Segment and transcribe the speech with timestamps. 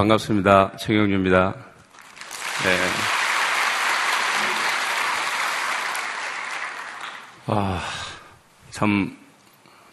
[0.00, 0.78] 반갑습니다.
[0.78, 1.54] 최경주입니다.
[2.64, 2.76] 네.
[7.44, 7.82] 아,
[8.70, 9.14] 참,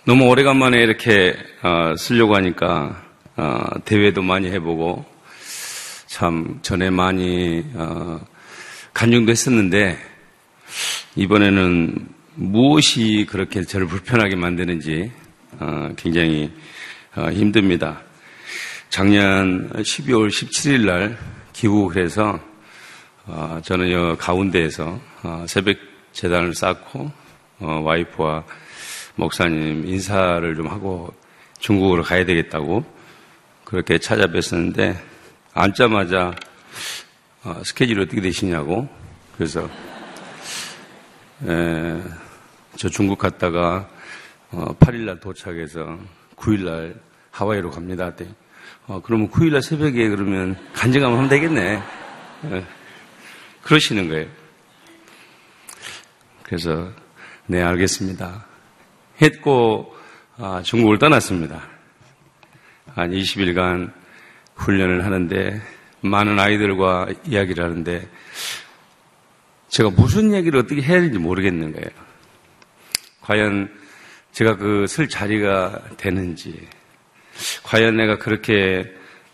[0.05, 3.03] 너무 오래간만에 이렇게 어, 쓰려고 하니까
[3.35, 5.03] 어, 대회도 많이 해보고
[6.05, 8.21] 참 전에 많이 어,
[8.93, 9.97] 간증도 했었는데
[11.17, 15.11] 이번에는 무엇이 그렇게 저를 불편하게 만드는지
[15.59, 16.49] 어, 굉장히
[17.13, 18.06] 어, 힘듭니다.
[18.89, 21.17] 작년 12월 17일 날
[21.53, 22.39] 귀국을 해서
[23.25, 25.77] 어, 저는 여 가운데에서 어, 새벽
[26.13, 27.11] 재단을 쌓고
[27.59, 28.45] 어, 와이프와
[29.15, 31.13] 목사님 인사를 좀 하고
[31.59, 32.85] 중국으로 가야 되겠다고
[33.65, 34.97] 그렇게 찾아뵀었는데
[35.53, 36.33] 앉자마자
[37.43, 38.87] 어, 스케줄이 어떻게 되시냐고
[39.35, 39.69] 그래서
[41.45, 42.01] 에,
[42.77, 43.89] 저 중국 갔다가
[44.51, 45.99] 어, 8일날 도착해서
[46.37, 46.97] 9일날
[47.31, 48.13] 하와이로 갑니다.
[48.87, 51.75] 어, 그러면 9일날 새벽에 그러면 간증하면 하면 되겠네.
[51.75, 52.63] 에,
[53.61, 54.27] 그러시는 거예요.
[56.43, 56.89] 그래서
[57.47, 58.45] 네 알겠습니다.
[59.21, 59.93] 했고
[60.37, 61.67] 아, 중국을 떠났습니다.
[62.95, 63.91] 한 20일간
[64.55, 65.61] 훈련을 하는데
[66.01, 68.07] 많은 아이들과 이야기를 하는데
[69.67, 71.89] 제가 무슨 얘기를 어떻게 해야 되는지 모르겠는 거예요.
[73.21, 73.69] 과연
[74.31, 76.67] 제가 그 쓸 자리가 되는지,
[77.63, 78.93] 과연 내가 그렇게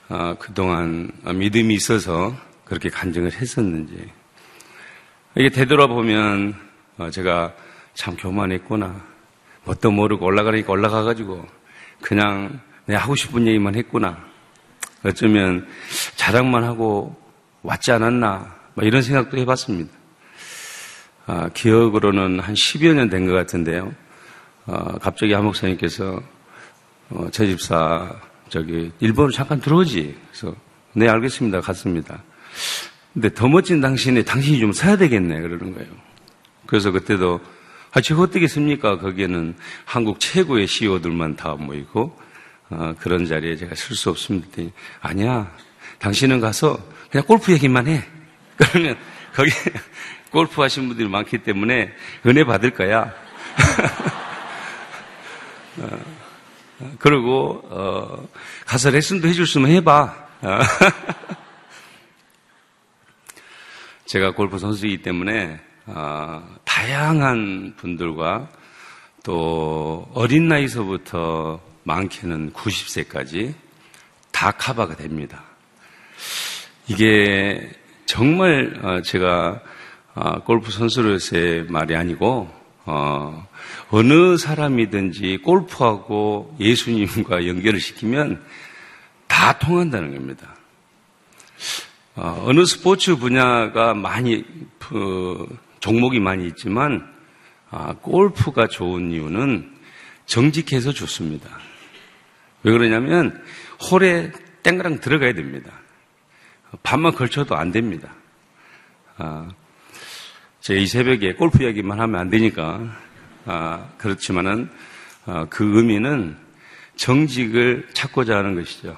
[0.09, 4.11] 어, 그동안 믿음이 있어서 그렇게 간증을 했었는지,
[5.35, 6.55] 이게 되돌아보면
[6.97, 7.53] 어, 제가
[7.93, 9.01] 참 교만했구나.
[9.65, 11.45] 뭣도 모르고 올라가니까 올라가가지고
[12.01, 14.17] 그냥 내 하고 싶은 얘기만 했구나.
[15.03, 15.65] 어쩌면
[16.15, 17.15] 자랑만 하고
[17.61, 18.53] 왔지 않았나.
[18.81, 19.91] 이런 생각도 해봤습니다.
[21.25, 23.93] 아, 기억으로는 한 10여 년 된 것 같은데요.
[24.65, 26.21] 아, 갑자기 한 목사님께서
[27.09, 28.15] 어, 제 집사
[28.49, 30.15] 저기 일본으로 잠깐 들어오지.
[30.31, 30.55] 그래서
[30.93, 31.61] 네 알겠습니다.
[31.61, 32.23] 갔습니다.
[33.13, 35.89] 근데 더 멋진 당신이 당신이 좀 서야 되겠네 그러는 거예요.
[36.65, 37.41] 그래서 그때도
[37.95, 38.97] 아, 제가 어떻게 습니까?
[38.97, 39.55] 거기에는
[39.85, 42.19] 한국 최고의 CEO들만 다 모이고,
[42.71, 44.63] 어, 그런 자리에 제가 쓸 수 없습니다.
[44.99, 45.55] 아니야.
[45.99, 46.79] 당신은 가서
[47.11, 48.03] 그냥 골프 얘기만 해.
[48.57, 48.97] 그러면
[49.35, 49.51] 거기
[50.31, 51.93] 골프 하신 분들이 많기 때문에
[52.25, 53.03] 은혜 받을 거야.
[55.77, 55.99] 어,
[56.99, 58.27] 그리고, 어,
[58.65, 60.15] 가서 레슨도 해줄 수면 해봐.
[60.41, 60.59] 어.
[64.05, 68.49] 제가 골프 선수이기 때문에 어, 다양한 분들과
[69.23, 73.53] 또 어린 나이서부터 많게는 90세까지
[74.31, 75.43] 다 커버가 됩니다.
[76.87, 77.71] 이게
[78.05, 79.61] 정말 어, 제가
[80.15, 82.49] 어, 골프 선수로서의 말이 아니고
[82.85, 83.47] 어,
[83.95, 88.43] 어느 사람이든지 골프하고 예수님과 연결을 시키면
[89.27, 90.55] 다 통한다는 겁니다.
[92.15, 94.43] 어느 스포츠 분야가 많이
[94.79, 95.47] 그,
[95.79, 97.07] 종목이 많이 있지만
[97.69, 99.71] 아, 골프가 좋은 이유는
[100.25, 101.47] 정직해서 좋습니다.
[102.63, 103.43] 왜 그러냐면
[103.91, 104.31] 홀에
[104.63, 105.71] 땡그랑 들어가야 됩니다.
[106.81, 108.11] 밤만 걸쳐도 안 됩니다.
[109.17, 109.49] 아,
[110.61, 113.12] 제이 새벽에 골프 이야기만 하면 안 되니까 아,
[113.97, 114.69] 그렇지만은
[115.25, 116.35] 아, 그 의미는
[116.95, 118.95] 정직을 찾고자 하는 것이죠.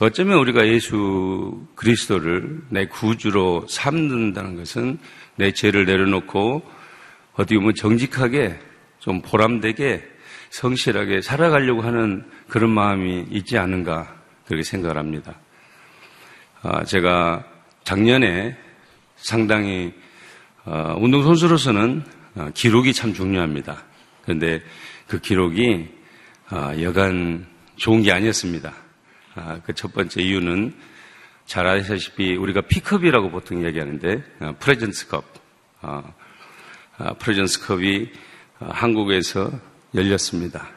[0.00, 4.98] 어쩌면 우리가 예수 그리스도를 내 구주로 삼는다는 것은
[5.36, 6.62] 내 죄를 내려놓고
[7.34, 8.58] 어떻게 보면 정직하게
[8.98, 10.02] 좀 보람되게
[10.50, 14.16] 성실하게 살아가려고 하는 그런 마음이 있지 않은가
[14.46, 15.38] 그렇게 생각을 합니다.
[16.62, 17.44] 아, 제가
[17.84, 18.56] 작년에
[19.16, 19.92] 상당히
[20.64, 23.84] 어, 운동선수로서는 어, 기록이 참 중요합니다.
[24.22, 24.62] 그런데
[25.06, 25.88] 그 기록이
[26.50, 28.72] 어, 여간 좋은 게 아니었습니다.
[29.34, 30.74] 아, 그첫 번째 이유는
[31.46, 35.24] 잘 아시다시피 우리가 피컵이라고 보통 얘기하는데 어, 프레젠스컵,
[35.82, 36.14] 어,
[36.98, 38.08] 어, 프레젠스컵이
[38.58, 39.50] 한국에서
[39.94, 40.70] 열렸습니다.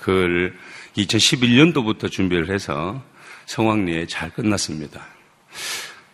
[0.00, 0.54] 그걸
[0.96, 3.02] 2011년도부터 준비를 해서
[3.46, 5.06] 성황리에 잘 끝났습니다.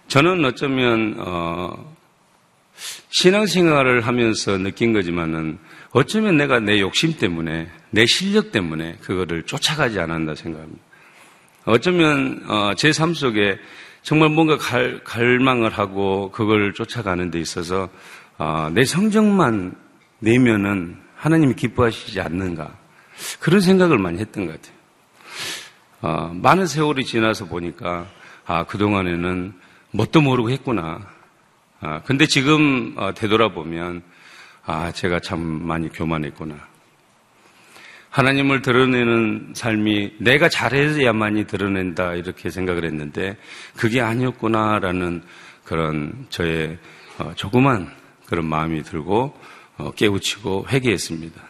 [0.07, 1.17] 저는 어쩌면
[3.11, 5.59] 신앙생활을 하면서 느낀 거지만은
[5.93, 10.83] 어쩌면 내가 내 욕심 때문에 내 실력 때문에 그거를 쫓아가지 않았나 생각합니다.
[11.65, 13.59] 어쩌면 어, 제삶 속에
[14.03, 17.89] 정말 뭔가 갈, 갈망을 하고 그걸 쫓아가는 데 있어서
[18.37, 19.75] 어, 내 성적만
[20.19, 22.77] 내면은 하나님이 기뻐하시지 않는가
[23.41, 24.75] 그런 생각을 많이 했던 것 같아요.
[26.03, 28.07] 어, 많은 세월이 지나서 보니까
[28.45, 29.55] 아 그동안에는
[29.93, 31.14] 뭣도 모르고 했구나.
[31.87, 34.03] 아, 근데 지금 되돌아보면
[34.65, 36.57] 아 제가 참 많이 교만했구나.
[38.09, 43.37] 하나님을 드러내는 삶이 내가 잘해야만이 드러낸다 이렇게 생각을 했는데
[43.77, 45.25] 그게 아니었구나라는
[45.65, 46.79] 그런 저의
[47.19, 47.91] 어, 조그만
[48.25, 49.39] 그런 마음이 들고
[49.77, 51.43] 어, 깨우치고 회개했습니다.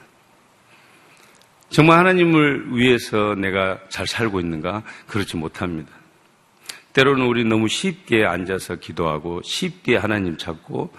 [1.69, 4.83] 정말 하나님을 위해서 내가 잘 살고 있는가?
[5.07, 5.93] 그렇지 못합니다.
[6.95, 10.93] 때로는 우리 너무 쉽게 앉아서 기도하고 쉽게 하나님 찾고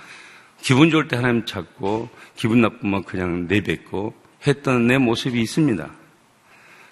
[0.62, 4.13] 기분 좋을 때 하나님 찾고 기분 나쁘면 그냥 내뱉고
[4.45, 5.89] 했던 내 모습이 있습니다.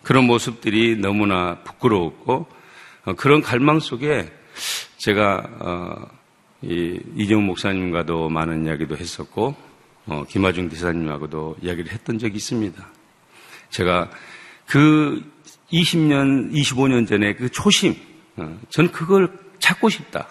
[0.02, 2.48] 그런 모습들이 너무나 부끄러웠고
[3.06, 4.32] 어, 그런 갈망 속에
[4.98, 6.08] 제가 어,
[6.62, 9.56] 이정 목사님과도 많은 이야기도 했었고
[10.06, 12.88] 어, 김하중 대사님하고도 이야기를 했던 적이 있습니다.
[13.70, 14.10] 제가
[14.66, 15.24] 그
[15.72, 18.13] 20년, 25년 전에 그 초심, 어,
[18.70, 20.28] 전 그걸 찾고 싶다.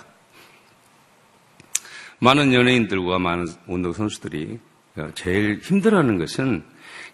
[2.19, 4.59] 많은 연예인들과 많은 운동 선수들이
[4.97, 6.63] 어, 제일 힘들어하는 것은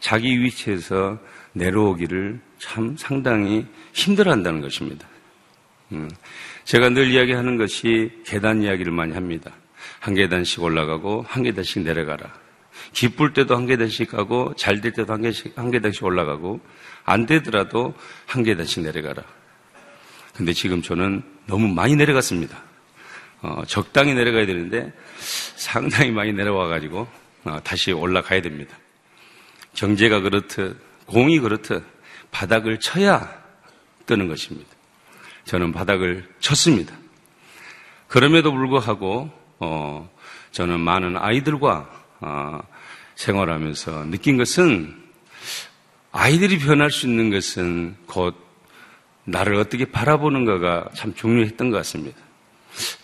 [0.00, 1.18] 자기 위치에서
[1.52, 5.06] 내려오기를 참 상당히 힘들어한다는 것입니다.
[5.92, 6.10] 음,
[6.64, 9.52] 제가 늘 이야기하는 것이 계단 이야기를 많이 합니다.
[10.00, 12.32] 한 계단씩 올라가고 한 계단씩 내려가라.
[12.92, 16.60] 기쁠 때도 한 계단씩 가고 잘 될 때도 한 계단씩, 한 계단씩 올라가고
[17.04, 17.94] 안 되더라도
[18.26, 19.22] 한 계단씩 내려가라.
[20.38, 22.62] 근데 지금 저는 너무 많이 내려갔습니다.
[23.42, 24.92] 어, 적당히 내려가야 되는데
[25.56, 27.08] 상당히 많이 내려와가지고
[27.42, 28.78] 어, 다시 올라가야 됩니다.
[29.74, 31.84] 경제가 그렇듯 공이 그렇듯
[32.30, 33.36] 바닥을 쳐야
[34.06, 34.70] 뜨는 것입니다.
[35.44, 36.94] 저는 바닥을 쳤습니다.
[38.06, 40.08] 그럼에도 불구하고 어,
[40.52, 41.90] 저는 많은 아이들과
[42.20, 42.60] 어,
[43.16, 45.02] 생활하면서 느낀 것은
[46.12, 48.47] 아이들이 변할 수 있는 것은 곧
[49.28, 52.18] 나를 어떻게 바라보는가가 참 중요했던 것 같습니다.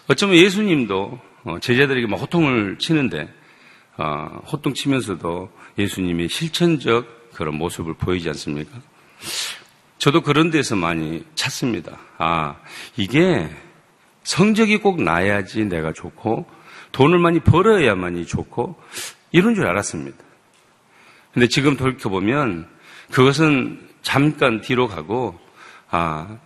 [0.08, 3.28] 어쩌면 예수님도 어, 제자들에게 막 호통을 치는데
[3.96, 8.80] 어, 호통 치면서도 예수님이 실천적 그런 모습을 보이지 않습니까?
[9.98, 11.98] 저도 그런 데서 많이 찾습니다.
[12.18, 12.56] 아,
[12.96, 13.48] 이게
[14.22, 16.46] 성적이 꼭 나야지 내가 좋고
[16.92, 18.80] 돈을 많이 벌어야만이 좋고
[19.32, 20.16] 이런 줄 알았습니다.
[21.32, 22.68] 근데 지금 돌이켜보면
[23.10, 25.43] 그것은 잠깐 뒤로 가고
[25.96, 26.38] 아,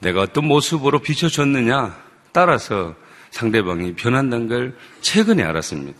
[0.00, 1.96] 내가 어떤 모습으로 비춰졌느냐
[2.30, 2.94] 따라서
[3.30, 5.98] 상대방이 변한다는 걸 최근에 알았습니다.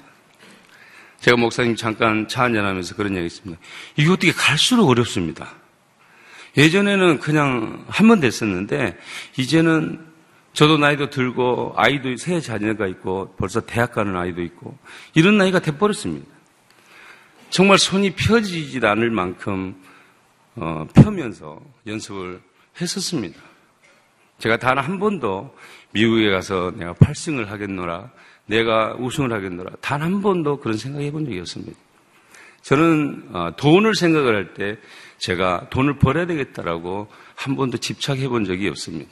[1.21, 3.59] 제가 목사님 잠깐 차 한잔하면서 그런 얘기 했습니다.
[3.97, 5.55] 이게 어떻게 갈수록 어렵습니다.
[6.59, 8.99] 예전에는 그냥 한 번 됐었는데
[9.39, 10.05] 이제는
[10.53, 14.77] 저도 나이도 들고 아이도 새 자녀가 있고 벌써 대학 가는 아이도 있고
[15.15, 16.27] 이런 나이가 돼버렸습니다.
[17.49, 19.77] 정말 손이 펴지지 않을 만큼
[20.57, 23.41] 어, 펴면서 연습을 했었습니다.
[24.39, 25.55] 제가 단 한 번도
[25.93, 28.11] 미국에 가서 내가 8승을 하겠노라,
[28.47, 31.79] 내가 우승을 하겠노라, 단 한 번도 그런 생각 해본 적이 없습니다.
[32.63, 34.79] 저는 어, 돈을 생각을 할 때
[35.19, 39.11] 제가 돈을 벌어야 되겠다라고 한 번도 집착해 본 적이 없습니다.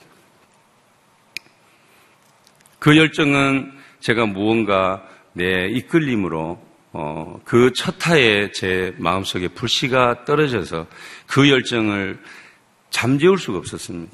[2.78, 6.60] 그 열정은 제가 무언가 내 이끌림으로
[6.92, 10.86] 어, 그 첫 타에 제 마음속에 불씨가 떨어져서
[11.26, 12.18] 그 열정을
[12.90, 14.12] 잠재울 수가 없었습니다.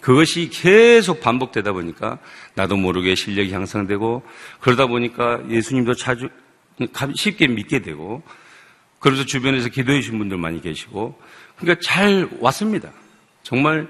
[0.00, 2.18] 그것이 계속 반복되다 보니까
[2.54, 4.22] 나도 모르게 실력이 향상되고
[4.60, 6.28] 그러다 보니까 예수님도 자주
[7.16, 8.22] 쉽게 믿게 되고
[9.00, 11.20] 그래서 주변에서 기도해 주신 분들 많이 계시고
[11.56, 12.92] 그러니까 잘 왔습니다.
[13.42, 13.88] 정말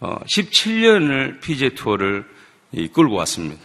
[0.00, 2.24] 17년을 어, PJ 투어를
[2.92, 3.62] 끌고 왔습니다.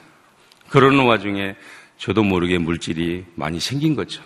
[0.69, 1.55] 그러는 와중에
[1.97, 4.21] 저도 모르게 물질이 많이 생긴 거죠.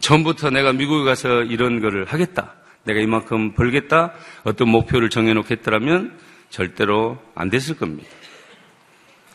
[0.00, 2.54] 처음부터 내가 미국에 가서 이런 거를 하겠다.
[2.84, 4.12] 내가 이만큼 벌겠다.
[4.44, 6.18] 어떤 목표를 정해놓겠더라면
[6.50, 8.08] 절대로 안 됐을 겁니다.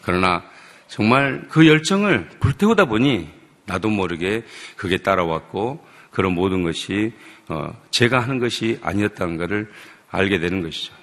[0.02, 0.44] 그러나
[0.88, 3.30] 정말 그 열정을 불태우다 보니
[3.66, 4.44] 나도 모르게
[4.76, 7.14] 그게 따라왔고 그런 모든 것이
[7.48, 9.72] 어, 제가 하는 것이 아니었다는 것을
[10.10, 10.94] 알게 되는 것이죠.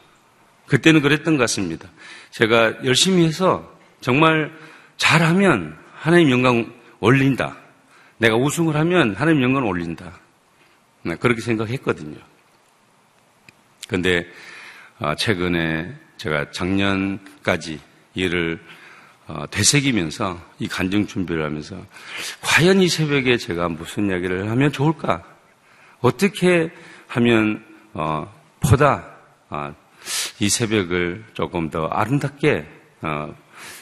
[0.67, 1.89] 그때는 그랬던 것 같습니다.
[2.31, 4.53] 제가 열심히 해서 정말
[4.97, 7.57] 잘하면 하나님 영광 올린다.
[8.19, 10.19] 내가 우승을 하면 하나님 영광 올린다.
[11.03, 12.17] 네, 그렇게 생각했거든요.
[13.87, 14.27] 근데
[14.99, 17.81] 어, 최근에 제가 작년까지
[18.15, 18.61] 일을
[19.29, 21.77] 어, 되새기면서 이 간증 준비를 하면서
[22.41, 25.25] 과연 이 새벽에 제가 무슨 이야기를 하면 좋을까?
[26.01, 26.71] 어떻게
[27.09, 29.17] 하면 어, 보다
[29.51, 29.75] 어,
[30.39, 32.67] 이 새벽을 조금 더 아름답게
[33.03, 33.35] 어,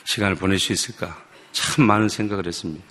[0.05, 1.23] 시간을 보낼 수 있을까?
[1.53, 2.85] 참 많은 생각을 했습니다.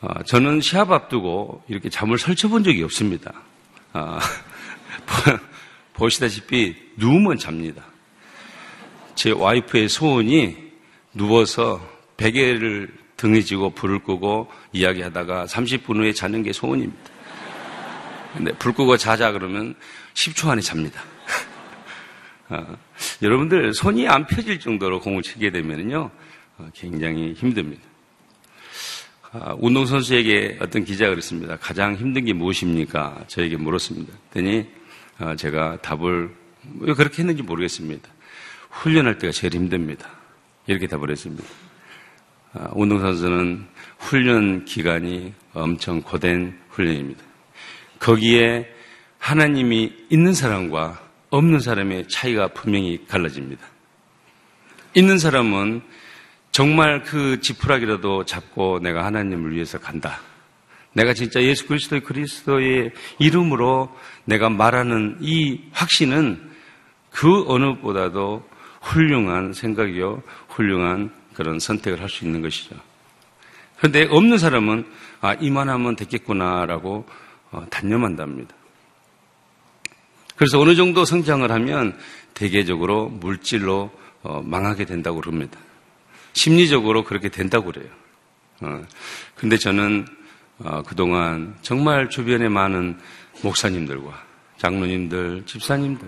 [0.00, 3.32] 어, 저는 시합 앞두고 이렇게 잠을 설쳐본 적이 없습니다.
[6.00, 7.84] 어, 보시다시피 누우면 잡니다.
[9.14, 10.56] 제 와이프의 소원이
[11.12, 12.88] 누워서 베개를
[13.18, 17.10] 등에 지고 불을 끄고 이야기하다가 30분 후에 자는 게 소원입니다.
[18.34, 19.74] 근데 불 끄고 자자 그러면
[20.14, 21.02] 10초 안에 잡니다.
[22.48, 22.76] 어,
[23.20, 26.10] 여러분들 손이 안 펴질 정도로 공을 치게 되면요
[26.58, 27.82] 어, 굉장히 힘듭니다.
[29.32, 31.56] 아, 운동선수에게 어떤 기자가 그랬습니다.
[31.56, 33.24] 가장 힘든 게 무엇입니까?
[33.28, 34.12] 저에게 물었습니다.
[34.30, 34.79] 그랬더니 어,
[35.36, 36.30] 제가 답을
[36.80, 38.08] 왜 그렇게 했는지 모르겠습니다.
[38.70, 40.08] 훈련할 때가 제일 힘듭니다.
[40.66, 41.44] 이렇게 답을 했습니다.
[42.52, 43.66] 아, 운동선수는
[43.98, 47.22] 훈련 기간이 엄청 고된 훈련입니다.
[47.98, 48.68] 거기에
[49.18, 51.00] 하나님이 있는 사람과
[51.30, 53.64] 없는 사람의 차이가 분명히 갈라집니다.
[54.94, 55.82] 있는 사람은
[56.50, 60.20] 정말 그 지푸라기라도 잡고 내가 하나님을 위해서 간다.
[60.92, 63.94] 내가 진짜 예수 그리스도의 그리스도의 이름으로
[64.24, 66.50] 내가 말하는 이 확신은
[67.10, 68.48] 그 어느 보다도
[68.80, 72.76] 훌륭한 생각이요, 훌륭한 그런 선택을 할 수 있는 것이죠.
[73.78, 74.86] 그런데 없는 사람은
[75.20, 77.06] 아, 이만하면 됐겠구나라고
[77.52, 78.54] 어, 단념한답니다.
[80.36, 81.98] 그래서 어느 정도 성장을 하면
[82.34, 83.90] 대개적으로 물질로
[84.22, 85.58] 어, 망하게 된다고 그럽니다.
[86.32, 87.90] 심리적으로 그렇게 된다고 그래요.
[88.60, 88.82] 어,
[89.34, 90.06] 근데 저는
[90.62, 92.98] 어, 그동안 정말 주변에 많은
[93.42, 94.22] 목사님들과
[94.58, 96.06] 장로님들, 집사님들,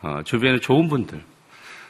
[0.00, 1.22] 어, 주변에 좋은 분들,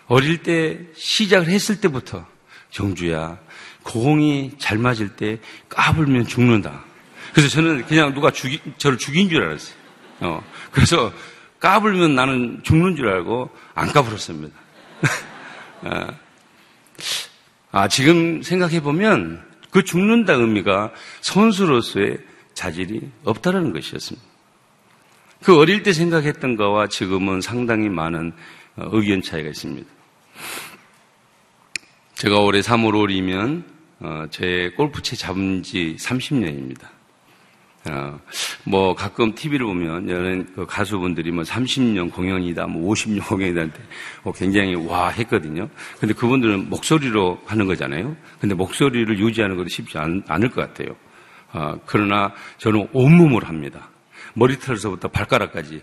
[0.09, 2.27] 어릴 때 시작을 했을 때부터
[2.71, 3.39] 정주야,
[3.85, 6.85] 공이 잘 맞을 때 까불면 죽는다.
[7.33, 9.77] 그래서 저는 그냥 누가 죽이, 저를 죽인 줄 알았어요.
[10.21, 11.13] 어, 그래서
[11.61, 14.57] 까불면 나는 죽는 줄 알고 안 까불었습니다.
[15.83, 16.07] 어,
[17.71, 22.19] 아, 지금 생각해보면 그 죽는다 의미가 선수로서의
[22.55, 24.29] 자질이 없다라는 것이었습니다.
[25.43, 28.33] 그 어릴 때 생각했던 거와 지금은 상당히 많은
[28.77, 29.89] 어, 의견 차이가 있습니다.
[32.15, 33.65] 제가 올해 3월 5일이면
[34.01, 36.89] 어, 제 골프채 잡은 지 30년입니다.
[37.91, 38.21] 어,
[38.65, 43.67] 뭐 가끔 TV를 보면 여러 그 가수분들이 뭐 30년 공연이다, 뭐 50년 공연이다
[44.23, 45.69] 뭐 굉장히 와 했거든요.
[45.99, 48.17] 근데 그분들은 목소리로 하는 거잖아요.
[48.41, 50.97] 근데 목소리를 유지하는 것도 쉽지 않, 을것 같아요.
[51.53, 53.91] 어, 그러나 저는 온몸을 합니다.
[54.35, 55.83] 머리털에서부터 발가락까지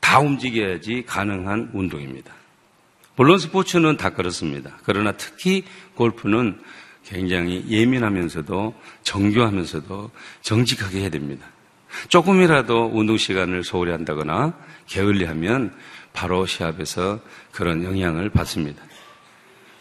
[0.00, 2.32] 다 움직여야지 가능한 운동입니다.
[3.16, 4.72] 물론 스포츠는 다 그렇습니다.
[4.84, 6.58] 그러나 특히 골프는
[7.06, 10.10] 굉장히 예민하면서도 정교하면서도
[10.42, 11.46] 정직하게 해야 됩니다.
[12.08, 14.54] 조금이라도 운동 시간을 소홀히 한다거나
[14.86, 15.72] 게을리 하면
[16.12, 17.20] 바로 시합에서
[17.52, 18.82] 그런 영향을 받습니다.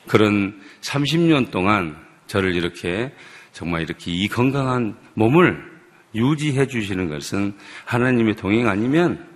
[0.07, 3.11] 그런 30년 동안 저를 이렇게
[3.51, 5.75] 정말 이렇게 이 건강한 몸을
[6.13, 9.27] 유지해 주시는 것은 하나님의 동행 아니면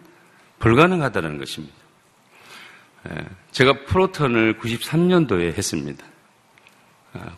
[0.59, 1.75] 불가능하다는 것입니다.
[3.09, 3.15] 예,
[3.51, 6.05] 제가 프로턴을 93년도에 했습니다.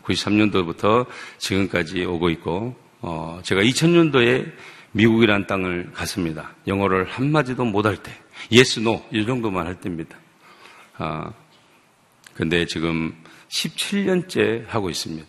[0.04, 4.52] 93년도부터 아, 지금까지 오고 있고, 어, 제가 2000년도에
[4.92, 6.54] 미국이라는 땅을 갔습니다.
[6.66, 8.12] 영어를 한마디도 못할 때,
[8.52, 10.16] yes, no, 이 정도만 할 때입니다.
[10.98, 11.32] 아,
[12.34, 13.14] 근데 지금
[13.48, 15.26] 17년째 하고 있습니다.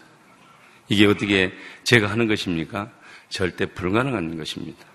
[0.89, 1.51] 이게 어떻게
[1.83, 2.91] 제가 하는 것입니까?
[3.29, 4.85] 절대 불가능한 것입니다.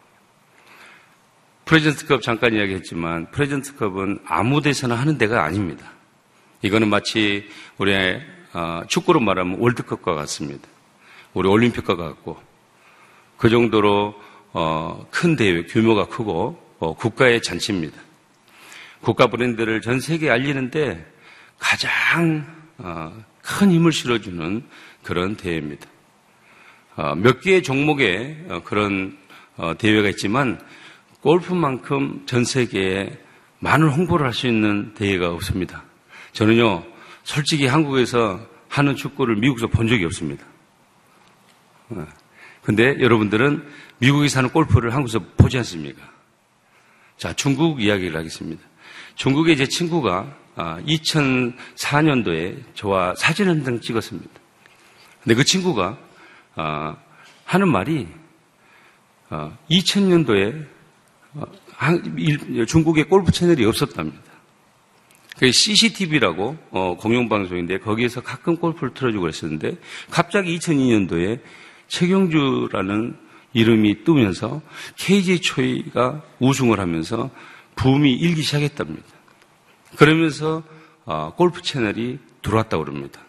[1.65, 5.93] 프레젠트컵 잠깐 이야기했지만 프레젠트컵은 아무 데서나 하는 데가 아닙니다.
[6.63, 8.21] 이거는 마치 우리 어,
[8.89, 10.69] 축구로 말하면 월드컵과 같습니다.
[11.35, 12.41] 우리 올림픽과 같고
[13.37, 14.15] 그 정도로
[14.53, 18.01] 어, 큰 대회 규모가 크고 어, 국가의 잔치입니다.
[19.01, 21.07] 국가 브랜드를 전 세계에 알리는데
[21.59, 22.45] 가장
[23.43, 24.65] 큰 힘을 실어주는
[25.03, 25.87] 그런 대회입니다.
[27.17, 29.17] 몇 개의 종목에 그런
[29.79, 30.61] 대회가 있지만
[31.21, 33.19] 골프만큼 전 세계에
[33.61, 35.85] 많은 홍보를 할 수 있는 대회가 없습니다.
[36.33, 36.85] 저는요,
[37.29, 40.47] 솔직히 한국에서 하는 축구를 미국에서 본 적이 없습니다.
[41.91, 42.07] 어.
[42.63, 43.69] 근데 여러분들은
[43.99, 46.01] 미국에 사는 골프를 한국에서 보지 않습니까?
[47.19, 48.63] 자, 중국 이야기를 하겠습니다.
[49.17, 54.31] 중국의 제 친구가 2004년도에 아, 저와 사진 한 장 찍었습니다.
[55.23, 55.99] 근데 그 친구가
[56.55, 56.97] 아,
[57.45, 58.09] 하는 말이
[59.69, 60.67] 2000년도에
[61.35, 64.28] 아, 어, 중국에 골프 채널이 없었답니다.
[65.41, 69.77] CCTV라고 어, 공영방송인데 거기에서 가끔 골프를 틀어주고 그랬었는데
[70.11, 71.41] 갑자기 2002년도에
[71.89, 73.17] 최경주라는
[73.53, 74.61] 이름이 뜨면서
[74.97, 77.31] KJ 초이가 우승을 하면서
[77.77, 79.07] 붐이 일기 시작했답니다.
[79.97, 80.63] 그러면서
[81.05, 83.21] 어, 골프 채널이 들어왔다고 그럽니다.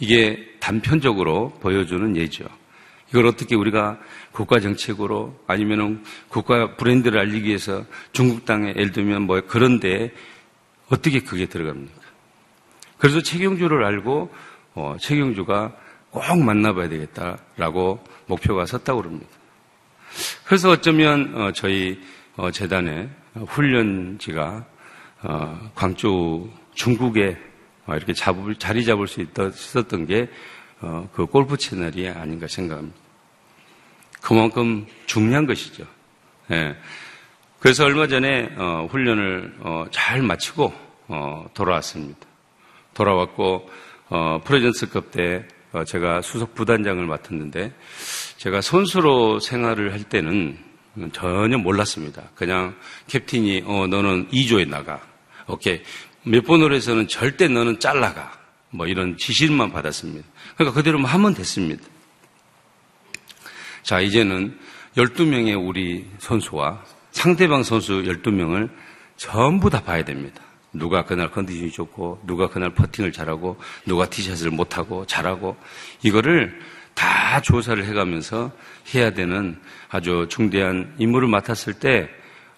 [0.00, 2.44] 이게 단편적으로 보여주는 예죠.
[3.10, 3.98] 이걸 어떻게 우리가
[4.38, 10.12] 국가 정책으로 아니면 국가 브랜드를 알리기 위해서 중국 땅에 예를 들면 뭐 그런데
[10.88, 12.00] 어떻게 그게 들어갑니까?
[12.98, 14.32] 그래서 최경주를 알고
[14.74, 15.74] 어, 최경주가
[16.10, 19.26] 꼭 만나봐야 되겠다라고 목표가 섰다고 그럽니다.
[20.44, 22.00] 그래서 어쩌면 어, 저희
[22.36, 24.66] 어, 재단의 훈련지가
[25.24, 27.36] 어, 광주 중국에
[27.88, 30.28] 이렇게 잡을, 자리 잡을 수 있었던 게
[31.12, 33.07] 그 골프 채널이 아닌가 생각합니다.
[34.20, 35.84] 그만큼 중요한 것이죠.
[36.50, 36.76] 예.
[37.60, 38.50] 그래서 얼마 전에
[38.90, 39.54] 훈련을
[39.90, 40.72] 잘 마치고
[41.54, 42.20] 돌아왔습니다.
[42.94, 43.68] 돌아왔고
[44.44, 45.46] 프레젠스급 때
[45.86, 47.72] 제가 수석 부단장을 맡았는데
[48.36, 50.58] 제가 선수로 생활을 할 때는
[51.12, 52.22] 전혀 몰랐습니다.
[52.34, 52.74] 그냥
[53.08, 55.00] 캡틴이 어 너는 2조에 나가.
[55.46, 55.82] 오케이.
[56.24, 58.32] 몇 번으로 해서는 절대 너는 잘라가.
[58.70, 60.28] 뭐 이런 지시만 받았습니다.
[60.54, 61.84] 그러니까 그대로만 하면 됐습니다.
[63.88, 64.54] 자, 이제는
[64.98, 68.68] 12명의 우리 선수와 상대방 선수 12명을
[69.16, 70.42] 전부 다 봐야 됩니다.
[70.74, 75.56] 누가 그날 컨디션이 좋고, 누가 그날 퍼팅을 잘하고, 누가 티샷을 못하고, 잘하고,
[76.02, 76.60] 이거를
[76.92, 78.52] 다 조사를 해가면서
[78.94, 82.10] 해야 되는 아주 중대한 임무를 맡았을 때,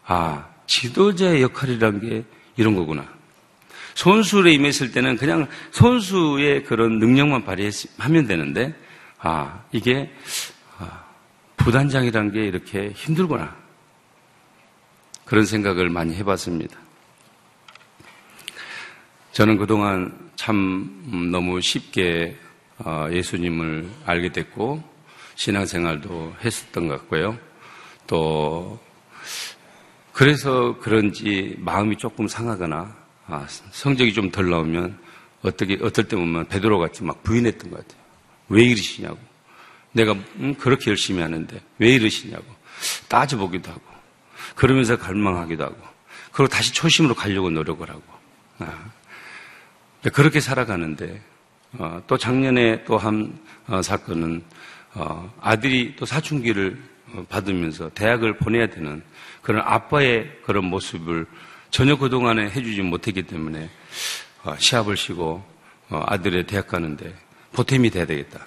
[0.05, 2.25] 아, 지도자의 역할이란 게
[2.57, 3.07] 이런 거구나.
[3.95, 8.75] 선수에 임했을 때는 그냥 선수의 그런 능력만 발휘하면 되는데,
[9.21, 10.13] 아, 이게,
[10.77, 11.05] 아,
[11.64, 13.55] 부단장이란 게 이렇게 힘들구나.
[15.25, 16.76] 그런 생각을 많이 해봤습니다.
[19.33, 22.37] 저는 그동안 참 너무 쉽게
[22.79, 24.83] 어, 예수님을 알게 됐고
[25.35, 27.38] 신앙생활도 했었던 것 같고요.
[28.07, 28.81] 또
[30.12, 34.99] 그래서 그런지 마음이 조금 상하거나 아, 성적이 좀 덜 나오면
[35.43, 38.02] 어떻게 어떨 때 보면 베드로 같이 막 부인했던 것 같아요.
[38.49, 39.30] 왜 이러시냐고.
[39.93, 42.45] 내가 음, 그렇게 열심히 하는데 왜 이러시냐고
[43.09, 43.83] 따져보기도 하고
[44.55, 45.77] 그러면서 갈망하기도 하고
[46.33, 48.03] 그리고 다시 초심으로 가려고 노력을 하고
[48.59, 48.91] 아,
[50.13, 51.21] 그렇게 살아가는데
[51.73, 54.43] 어, 또 작년에 또한 어, 사건은
[54.95, 56.91] 어, 아들이 또 사춘기를
[57.29, 59.03] 받으면서 대학을 보내야 되는
[59.43, 61.26] 그런 아빠의 그런 모습을
[61.71, 63.69] 전혀 그동안에 해주지 못했기 때문에
[64.59, 65.45] 시합을 쉬고
[65.89, 67.13] 아들의 대학 가는데
[67.53, 68.47] 보탬이 돼야 되겠다.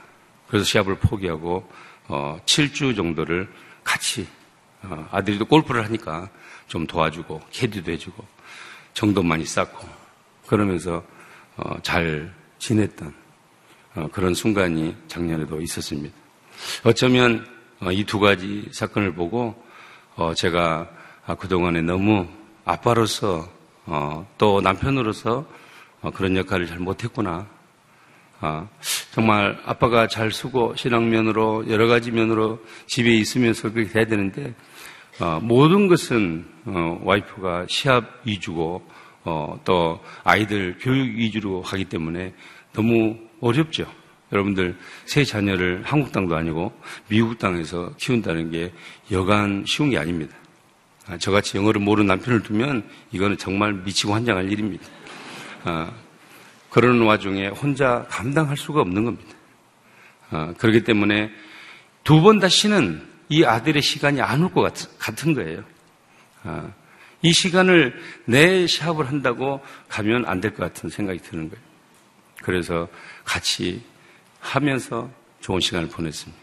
[0.53, 1.67] 그래서 시합을 포기하고
[2.07, 3.51] 7주 정도를
[3.83, 4.27] 같이
[5.09, 6.29] 아들이도 골프를 하니까
[6.67, 8.23] 좀 도와주고 캐디도 해주고
[8.93, 9.89] 정도 많이 쌓고
[10.45, 11.03] 그러면서
[11.81, 13.15] 잘 지냈던
[13.95, 16.15] 어, 그런 순간이 작년에도 있었습니다.
[16.83, 17.47] 어쩌면
[17.79, 19.55] 어, 이두 가지 사건을 보고
[20.15, 20.87] 어, 제가
[21.25, 22.27] 아, 그동안에 너무
[22.63, 23.49] 아빠로서
[24.37, 25.47] 또 남편으로서
[26.13, 27.47] 그런 역할을 잘 못했구나.
[28.45, 28.67] 아,
[29.11, 34.53] 정말 아빠가 잘 쓰고 신앙면으로 여러 가지 면으로 집에 있으면서 그렇게 돼야 되는데
[35.41, 38.85] 모든 것은 와이프가 시합 위주고
[39.23, 42.33] 어, 또 아이들 교육 위주로 하기 때문에
[42.73, 43.85] 너무 어렵죠.
[44.33, 44.75] 여러분들
[45.05, 46.73] 새 자녀를 한국 땅도 아니고
[47.07, 48.73] 미국 땅에서 키운다는 게
[49.11, 50.35] 여간 쉬운 게 아닙니다.
[51.07, 54.85] 아, 저같이 영어를 모르는 남편을 두면 이거는 정말 미치고 환장할 일입니다.
[55.63, 55.91] 아,
[56.73, 59.35] 그런 와중에 혼자 감당할 수가 없는 겁니다.
[60.31, 61.29] 아, 그렇기 때문에
[62.03, 65.63] 두 번 다시는 이 아들의 시간이 안 올 것 같은 거예요.
[66.43, 66.71] 아,
[67.21, 71.63] 이 시간을 내 시합을 한다고 가면 안 될 것 같은 생각이 드는 거예요.
[72.41, 72.87] 그래서
[73.23, 73.83] 같이
[74.39, 75.09] 하면서
[75.41, 76.41] 좋은 시간을 보냈습니다.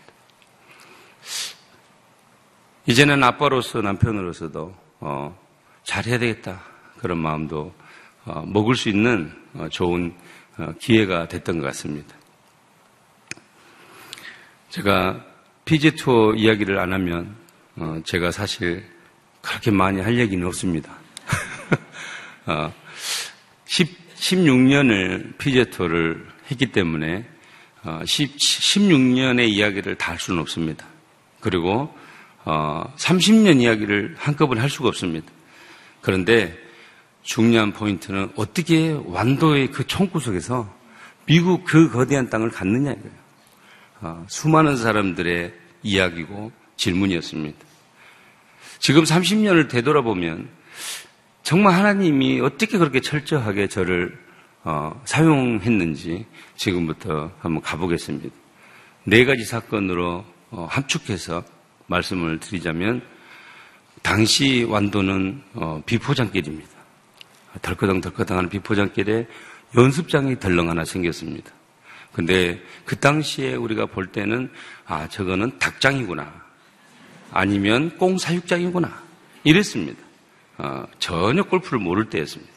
[2.87, 5.39] 이제는 아빠로서 남편으로서도 어,
[5.83, 6.63] 잘해야 되겠다
[6.99, 7.75] 그런 마음도 어,
[8.47, 10.15] 먹을 수 있는 어, 좋은
[10.59, 12.15] 어, 기회가 됐던 것 같습니다.
[14.69, 15.25] 제가
[15.65, 17.35] 피지 투어 이야기를 안 하면
[17.77, 18.85] 어, 제가 사실
[19.41, 20.93] 그렇게 많이 할 얘기는 없습니다.
[22.47, 22.73] 어,
[23.65, 27.27] 10, 16년을 피제토를 했기 때문에
[27.83, 30.87] 어, 10, 16년의 이야기를 다 할 수는 없습니다.
[31.41, 31.95] 그리고
[32.45, 35.31] 어, 30년 이야기를 한꺼번에 할 수가 없습니다.
[36.01, 36.59] 그런데
[37.23, 40.73] 중요한 포인트는 어떻게 완도의 그 총구석에서
[41.27, 43.21] 미국 그 거대한 땅을 갖느냐 이거예요.
[44.01, 47.59] 어, 수많은 사람들의 이야기고 질문이었습니다.
[48.79, 50.49] 지금 30년을 되돌아보면
[51.43, 54.19] 정말 하나님이 어떻게 그렇게 철저하게 저를
[54.63, 58.29] 어, 사용했는지 지금부터 한번 가보겠습니다.
[59.05, 61.45] 네 가지 사건으로 어, 함축해서
[61.87, 63.03] 말씀을 드리자면
[64.03, 66.80] 당시 완도는 어, 비포장길입니다.
[67.63, 69.27] 덜커덩덜커덩하는 비포장길에
[69.77, 71.53] 연습장이 덜렁 하나 생겼습니다.
[72.13, 74.51] 근데 그 당시에 우리가 볼 때는
[74.87, 76.33] 아 저거는 닭장이구나
[77.33, 79.11] 아니면 꽁사육장이구나.
[79.45, 79.99] 이랬습니다.
[80.59, 82.53] 어, 전혀 골프를 모를 때였습니다.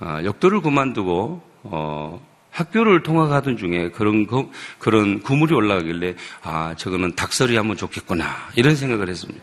[0.00, 7.56] 어, 역도를 그만두고 어, 학교를 통학하던 중에 그런 거, 그런 구물이 올라가길래 아 저거는 닭설이
[7.56, 8.24] 하면 좋겠구나
[8.56, 9.42] 이런 생각을 했습니다.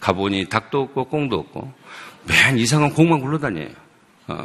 [0.00, 1.72] 가보니 닭도 없고 꽁도 없고
[2.28, 3.68] 맨 이상한 공만 굴러다녀요.
[4.28, 4.44] 어,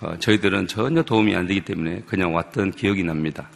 [0.00, 3.48] 어, 저희들은 전혀 도움이 안 되기 때문에 그냥 왔던 기억이 납니다.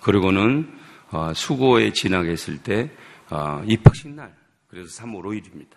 [0.00, 0.72] 그리고는
[1.10, 2.90] 어, 수고에 지나겠을 때
[3.30, 4.34] 어, 입학식 날
[4.68, 5.72] 그래서 3월 5일입니다.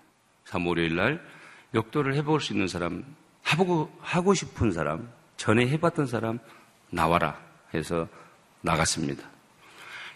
[0.48, 1.22] 3월 5일 날
[1.74, 3.04] 역도를 해볼 수 있는 사람
[3.44, 6.40] 하고 하고 싶은 사람 전에 해봤던 사람
[6.90, 7.38] 나와라
[7.74, 8.08] 해서
[8.62, 9.24] 나갔습니다.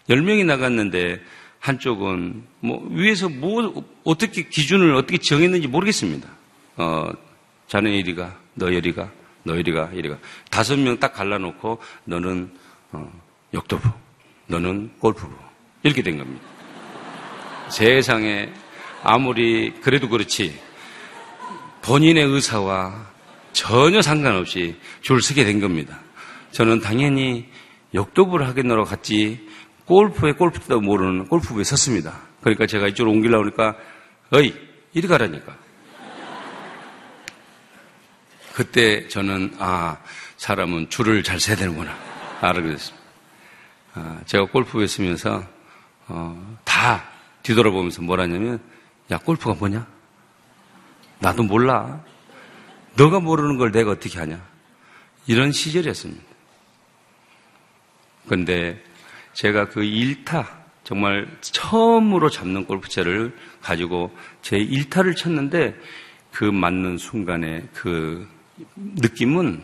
[0.10, 1.22] 10명이 나갔는데
[1.60, 6.30] 한쪽은 뭐 위에서 뭐 어떻게 기준을 어떻게 정했는지 모르겠습니다.
[6.78, 7.10] 어,
[7.68, 9.12] 자네 이리가, 너 이리가,
[9.44, 10.18] 너 이리가, 이리가.
[10.50, 12.52] 다섯 명 딱 갈라놓고 너는
[12.92, 13.12] 어,
[13.54, 13.90] 역도부,
[14.48, 15.34] 너는 골프부.
[15.84, 16.44] 이렇게 된 겁니다.
[17.70, 18.52] 세상에
[19.04, 20.60] 아무리 그래도 그렇지
[21.84, 23.08] 본인의 의사와
[23.54, 26.00] 전혀 상관없이 줄 서게 된 겁니다.
[26.52, 27.48] 저는 당연히
[27.94, 29.48] 역도부를 하겠노라 갔지
[29.86, 32.20] 골프에 골프도 모르는 골프부에 섰습니다.
[32.42, 33.76] 그러니까 제가 이쪽으로 옮기려고 하니까
[34.32, 34.54] 어이
[34.94, 35.56] 이리 가라니까.
[38.56, 39.98] 그때 저는 아
[40.38, 41.94] 사람은 줄을 잘 세야 되는구나
[42.39, 43.06] 알게 됐습니다.
[43.96, 45.44] 아, 제가 골프부에 서면서
[46.08, 47.04] 어, 다
[47.44, 48.62] 뒤돌아보면서 뭐라냐면
[49.12, 49.86] 야 골프가 뭐냐?
[51.20, 52.02] 나도 몰라.
[52.96, 54.41] 너가 모르는 걸 내가 어떻게 하냐?
[55.28, 56.24] 이런 시절이었습니다.
[58.26, 58.82] 그런데
[59.34, 60.48] 제가 그 1타,
[60.86, 65.78] 정말 처음으로 잡는 골프채를 가지고 제 1타를 쳤는데
[66.32, 68.34] 그 맞는 순간에 그
[68.76, 69.62] 느낌은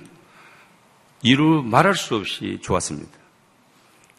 [1.23, 3.09] 이루 말할 수 없이 좋았습니다.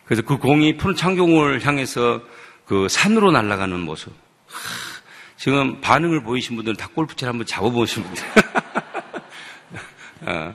[0.05, 2.23] 그래서 그 공이 푸른 창경을 향해서
[2.67, 4.13] 그 산으로 날아가는 모습.
[5.37, 8.25] 지금 반응을 보이신 분들은 다 골프채를 한번 잡아보신 분들.
[10.23, 10.55] 어,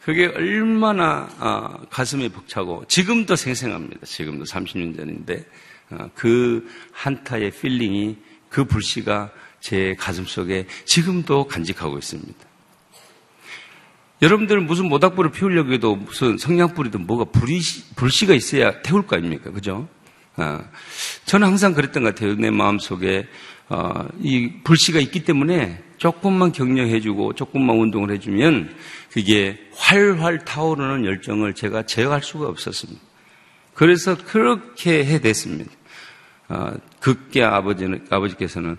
[0.00, 4.06] 그게 얼마나 어, 가슴에 벅차고 지금도 생생합니다.
[4.06, 5.44] 지금도 30년 전인데
[5.90, 12.51] 어, 그 한타의 feeling이 그 불씨가 제 가슴 속에 지금도 간직하고 있습니다.
[14.22, 17.60] 여러분들은 무슨 모닥불을 피우려고 해도 무슨 성냥불이든 뭐가 불이,
[17.96, 19.50] 불씨가 있어야 태울 거 아닙니까?
[19.50, 19.88] 그죠?
[20.36, 20.60] 어,
[21.24, 22.36] 저는 항상 그랬던 것 같아요.
[22.36, 23.26] 내 마음 속에
[23.68, 28.74] 어, 이 불씨가 있기 때문에 조금만 격려해주고 조금만 운동을 해주면
[29.10, 33.00] 그게 활활 타오르는 열정을 제가 제어할 수가 없었습니다.
[33.74, 35.70] 그래서 그렇게 해댔습니다.
[36.48, 38.76] 어, 극계 아버지는, 아버지께서는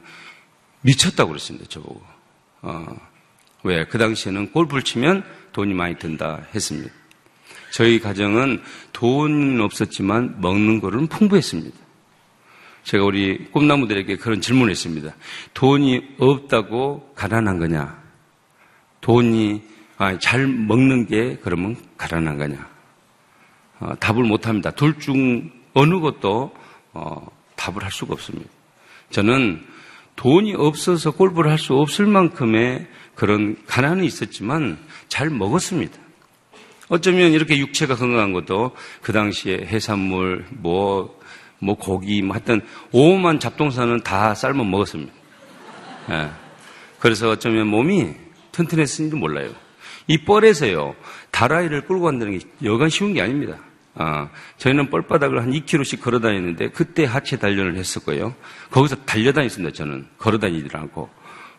[0.82, 2.02] 미쳤다고 그랬습니다, 저보고.
[2.62, 3.13] 어,
[3.64, 3.86] 왜?
[3.86, 5.24] 그 당시에는 골프를 치면
[5.54, 6.92] 돈이 많이 든다 했습니다.
[7.72, 11.76] 저희 가정은 돈 없었지만 먹는 거는 풍부했습니다.
[12.84, 15.16] 제가 우리 꿈나무들에게 그런 질문을 했습니다.
[15.54, 18.04] 돈이 없다고 가난한 거냐?
[19.02, 19.62] 돈이
[19.98, 22.70] 아, 잘 먹는 게 그러면 가난한 거냐?
[23.80, 24.72] 어, 답을 못 합니다.
[24.72, 26.54] 둘 중 어느 것도
[26.94, 28.50] 어, 답을 할 수가 없습니다.
[29.10, 29.64] 저는
[30.16, 35.98] 돈이 없어서 골프를 할 수 없을 만큼의 그런 가난은 있었지만 잘 먹었습니다.
[36.90, 41.20] 어쩌면 이렇게 육체가 건강한 것도 그 당시에 해산물, 뭐,
[41.60, 45.14] 뭐 고기, 뭐 하여튼 오만 잡동사는 다 삶아 먹었습니다.
[46.12, 46.30] 예.
[47.00, 48.14] 그래서 어쩌면 몸이
[48.52, 49.54] 튼튼했는지도 몰라요.
[50.08, 50.96] 이 뻘에서요,
[51.32, 53.58] 다라이를 끌고 간다는 게 여간 쉬운 게 아닙니다.
[53.96, 58.36] 아, 저희는 뻘바닥을 한 2km씩 걸어 다녔는데 그때 하체 단련을 했었고요.
[58.72, 60.08] 거기서 달려 다녔습니다, 저는.
[60.18, 61.10] 걸어 다니지 않고.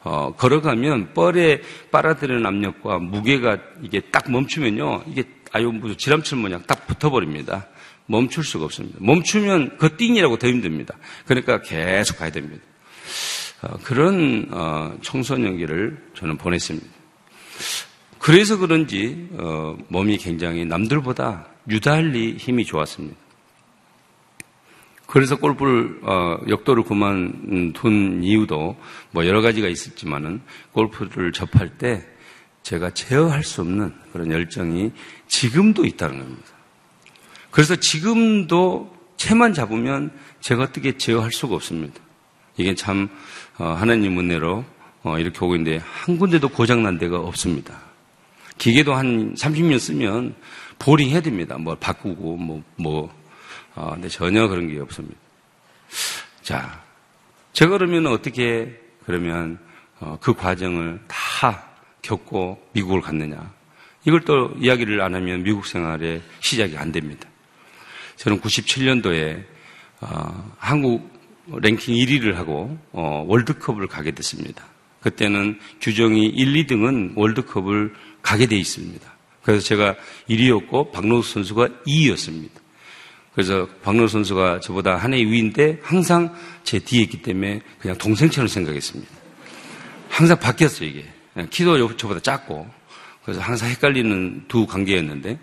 [0.05, 5.05] 어, 걸어가면 뻘에 빨아들이는 압력과 무게가 이게 딱 멈추면요.
[5.07, 7.69] 이게 아유, 무슨 지람철 모양 딱 붙어버립니다.
[8.07, 8.99] 멈출 수가 없습니다.
[9.01, 10.95] 멈추면 그 띵이라고 더 힘듭니다.
[11.27, 12.63] 그러니까 계속 가야 됩니다.
[13.63, 16.87] 어, 그런 어, 청소년기를 저는 보냈습니다.
[18.19, 23.17] 그래서 그런지 어, 몸이 굉장히 남들보다 유달리 힘이 좋았습니다.
[25.15, 28.77] 그래서 골프를 어, 역도를 그만둔 이유도
[29.13, 30.41] 뭐 여러 가지가 있었지만은
[30.73, 32.05] 골프를 접할 때
[32.65, 34.91] 제가 제어할 수 없는 그런 열정이
[35.29, 36.49] 지금도 있다는 겁니다.
[37.53, 41.95] 그래서 지금도 채만 잡으면 제가 어떻게 제어할 수가 없습니다.
[42.57, 43.09] 이게 참
[43.59, 44.65] 어, 하나님 은혜로
[45.05, 47.83] 어, 이렇게 오고 있는데 한 군데도 고장난 데가 없습니다.
[48.59, 50.35] 기계도 한 30년 쓰면
[50.81, 51.57] 보링 해야 됩니다.
[51.57, 53.24] 뭐 바꾸고 뭐 뭐.
[53.75, 55.17] 어, 근데 전혀 그런 게 없습니다.
[56.43, 56.83] 자,
[57.53, 59.59] 저 그러면 어떻게 그러면
[60.01, 61.65] 어, 그 과정을 다
[62.03, 63.53] 겪고 미국을 갔느냐?
[64.07, 67.29] 이걸 또 이야기를 안 하면 미국 생활의 시작이 안 됩니다.
[68.17, 69.45] 저는 97년도에
[70.01, 71.11] 어, 한국
[71.47, 74.65] 랭킹 1위를 하고 어, 월드컵을 가게 됐습니다.
[75.01, 79.13] 그때는 규정이 1, 2등은 월드컵을 가게 돼 있습니다.
[79.43, 79.97] 그래서 제가
[80.31, 82.64] 1위였고 박노수 선수가 2위였습니다.
[83.35, 89.11] 그래서 박노수 선수가 저보다 한 해 위인데 항상 제 뒤에 있기 때문에 그냥 동생처럼 생각했습니다.
[90.09, 91.05] 항상 바뀌었어요, 이게.
[91.51, 92.69] 키도 저보다 작고.
[93.25, 95.39] 그래서 항상 헷갈리는 두 관계였는데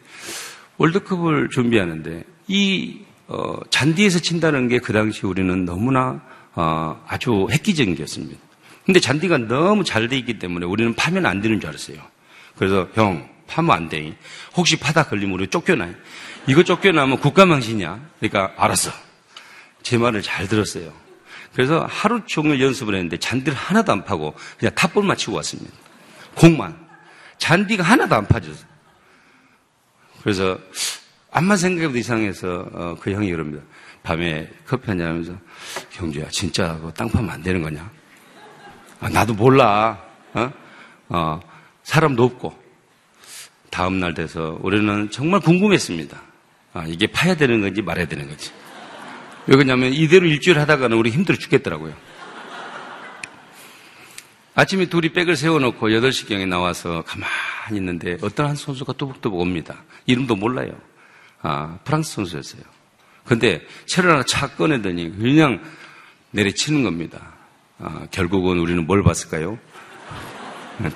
[0.77, 6.21] 월드컵을 준비하는데 이 어, 잔디에서 친다는 게 그 당시 우리는 너무나
[6.54, 8.39] 어, 아주 획기적인 게였습니다.
[8.86, 11.97] 근데 잔디가 너무 잘 돼 있기 때문에 우리는 파면 안 되는 줄 알았어요.
[12.58, 14.15] 그래서 형 파면 안 돼.
[14.56, 15.93] 혹시 파다 걸리면 우리 쫓겨나요.
[16.47, 17.99] 이거 쫓겨나면 국가망신이야.
[18.19, 18.91] 그러니까 알았어.
[19.84, 20.91] 제 말을 잘 들었어요.
[21.54, 25.71] 그래서 하루 종일 연습을 했는데 잔디를 하나도 안 파고 그냥 탑볼만 치고 왔습니다.
[26.36, 26.77] 공만.
[27.38, 28.65] 잔디가 하나도 안 파졌어.
[30.21, 30.58] 그래서
[31.32, 33.63] 암만 생각해도 이상해서 어, 그 형이 그럽니다.
[34.04, 35.34] 밤에 커피 한잔 하면서
[35.91, 37.89] 경주야 진짜 땅 파면 안 되는 거냐?
[38.99, 40.01] 아, 나도 몰라.
[40.34, 40.51] 어?
[41.10, 41.39] 어,
[41.84, 42.62] 사람도 없고
[43.69, 46.31] 다음 날 돼서 우리는 정말 궁금했습니다.
[46.74, 48.52] 아, 이게 파야 되는 건지 말아야 되는 건지.
[49.48, 51.94] 왜 그러냐면 이대로 일주일 하다가는 우리 힘들어 죽겠더라고요.
[54.54, 59.84] 아침에 둘이 백을 세워놓고 8시경에 나와서 가만히 있는데 어떤 한 선수가 뚜벅뚜벅 옵니다.
[60.06, 60.72] 이름도 몰라요.
[61.42, 62.62] 아, 프랑스 선수였어요.
[63.26, 65.64] 근데 채를 하나 착 꺼내더니 그냥
[66.32, 67.34] 내리치는 겁니다.
[67.80, 69.58] 아, 결국은 우리는 뭘 봤을까요?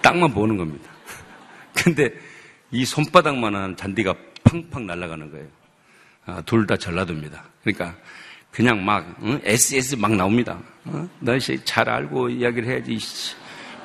[0.01, 0.89] 땅만 보는 겁니다.
[1.73, 2.13] 근데
[2.71, 5.47] 이 손바닥만한 잔디가 팡팡 날아가는 거예요.
[6.25, 7.43] 아, 둘다 전라도입니다.
[7.63, 7.95] 그러니까
[8.51, 9.39] 그냥 막 응?
[9.43, 10.59] SS 막 나옵니다.
[10.85, 11.07] 어?
[11.19, 12.97] 너씨 잘 알고 이야기를 해야지.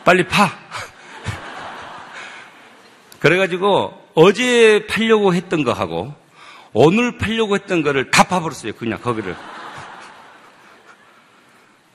[0.05, 0.49] 빨리 파.
[3.21, 6.15] 그래가지고 어제 팔려고 했던 거 하고
[6.73, 8.75] 오늘 팔려고 했던 거를 다 파버렸어요.
[8.75, 9.37] 그냥 거기를.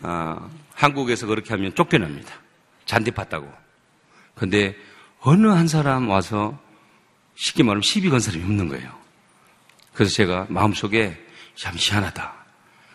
[0.01, 2.33] 아, 한국에서 그렇게 하면 쫓겨납니다.
[2.85, 3.49] 잔디 팠다고.
[4.35, 4.75] 근데
[5.21, 6.59] 어느 한 사람 와서
[7.35, 9.04] 쉽게 말하면 시비 건 사람이 없는 거예요.
[9.95, 11.17] 그래서 제가 마음속에
[11.55, 12.33] 참 희한하다.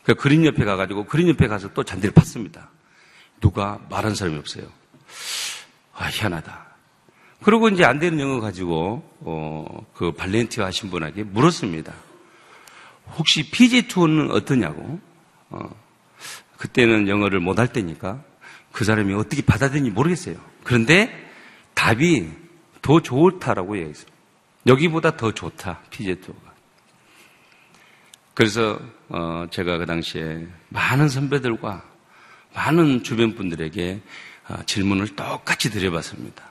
[0.05, 2.69] 그 그린 옆에 가가지고 그린 옆에 가서 또 잔디를 팠습니다.
[3.41, 4.65] 누가 말한 사람이 없어요.
[5.95, 6.67] 아, 희한하다.
[7.43, 11.93] 그리고 이제 안 되는 영어 가지고, 어, 그 발렌티아 하신 분에게 물었습니다.
[13.17, 15.01] 혹시 PG 투어는 어떠냐고?
[15.49, 15.71] 어,
[16.59, 18.23] 그때는 영어를 못 할 때니까
[18.73, 20.37] 그 사람이 어떻게 받아들인지 모르겠어요.
[20.65, 21.11] 그런데
[21.75, 22.29] 답이
[22.83, 24.07] 더 좋다라고 얘기했어요.
[24.67, 26.50] 여기보다 더 좋다, PG 투어가.
[28.41, 31.85] 그래서, 어, 제가 그 당시에 많은 선배들과
[32.55, 34.01] 많은 주변 분들에게
[34.49, 36.43] 어, 질문을 똑같이 드려봤습니다.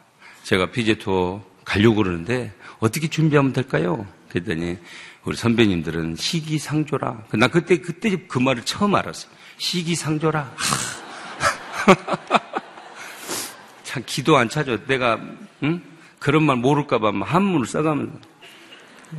[0.44, 4.06] 제가 피제 투어 가려고 그러는데 어떻게 준비하면 될까요?
[4.30, 4.78] 그랬더니
[5.24, 7.24] 우리 선배님들은 시기상조라.
[7.34, 9.32] 나 그때 그때 그 말을 처음 알았어요.
[9.58, 10.56] 시기상조라.
[13.82, 14.86] 참 기도 안 차죠.
[14.86, 15.20] 내가
[15.64, 15.82] 응?
[16.20, 18.14] 그런 말 모를까봐 한문을 써가면서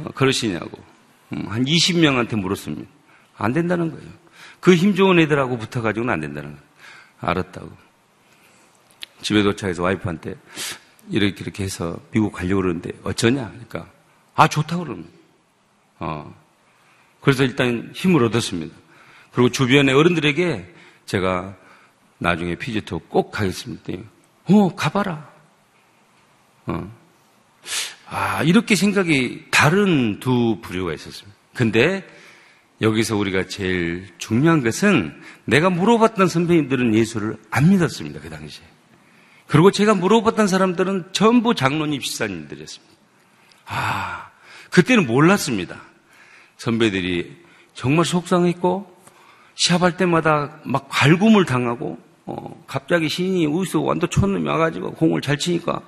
[0.04, 0.89] 어, 그러시냐고 음,
[1.30, 2.90] 한 20명한테 물었습니다.
[3.36, 4.08] 안 된다는 거예요.
[4.60, 6.62] 그 힘 좋은 애들하고 붙어가지고는 안 된다는 거예요.
[7.20, 7.70] 알았다고.
[9.22, 10.34] 집에 도착해서 와이프한테
[11.10, 13.48] 이렇게 이렇게 해서 미국 가려고 그러는데 어쩌냐?
[13.50, 13.90] 그러니까
[14.34, 15.06] 아 좋다고 그러는
[15.98, 16.34] 어.
[17.20, 18.74] 그래서 일단 힘을 얻었습니다.
[19.32, 20.74] 그리고 주변의 어른들에게
[21.06, 21.54] 제가
[22.18, 23.92] 나중에 피지터 꼭 가겠습니다.
[24.44, 25.30] 어, 가봐라.
[26.66, 26.99] 어.
[28.12, 31.38] 아, 이렇게 생각이 다른 두 부류가 있었습니다.
[31.54, 32.04] 근데
[32.80, 38.18] 여기서 우리가 제일 중요한 것은 내가 물어봤던 선배님들은 예수를 안 믿었습니다.
[38.20, 38.64] 그 당시에.
[39.46, 42.94] 그리고 제가 물어봤던 사람들은 전부 장로님, 집사님들이었습니다.
[43.66, 44.30] 아,
[44.70, 45.80] 그때는 몰랐습니다.
[46.56, 47.36] 선배들이
[47.74, 48.92] 정말 속상했고,
[49.54, 55.82] 시합할 때마다 막 갈굼을 당하고, 어, 갑자기 신인이 우기서 완도 촌놈이 와가지고 공을 잘 치니까,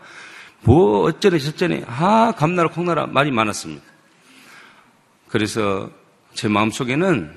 [0.63, 3.83] 뭐 어쩌네 저쩌네, 아, 감나라 콩나라 말이 많았습니다.
[5.29, 5.91] 그래서
[6.35, 7.33] 제 마음속에는,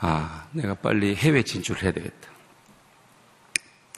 [0.00, 2.32] 아, 내가 빨리 해외 진출을 해야 되겠다.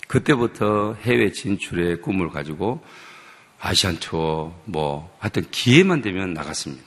[0.06, 2.84] 그때부터 해외 진출의 꿈을 가지고
[3.60, 6.84] 아시안 투어 뭐 하여튼 기회만 되면 나갔습니다.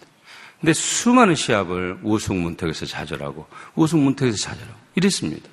[0.60, 5.50] 근데 수많은 시합을 우승 문턱에서 좌절하고 우승 문턱에서 좌절하고 이랬습니다.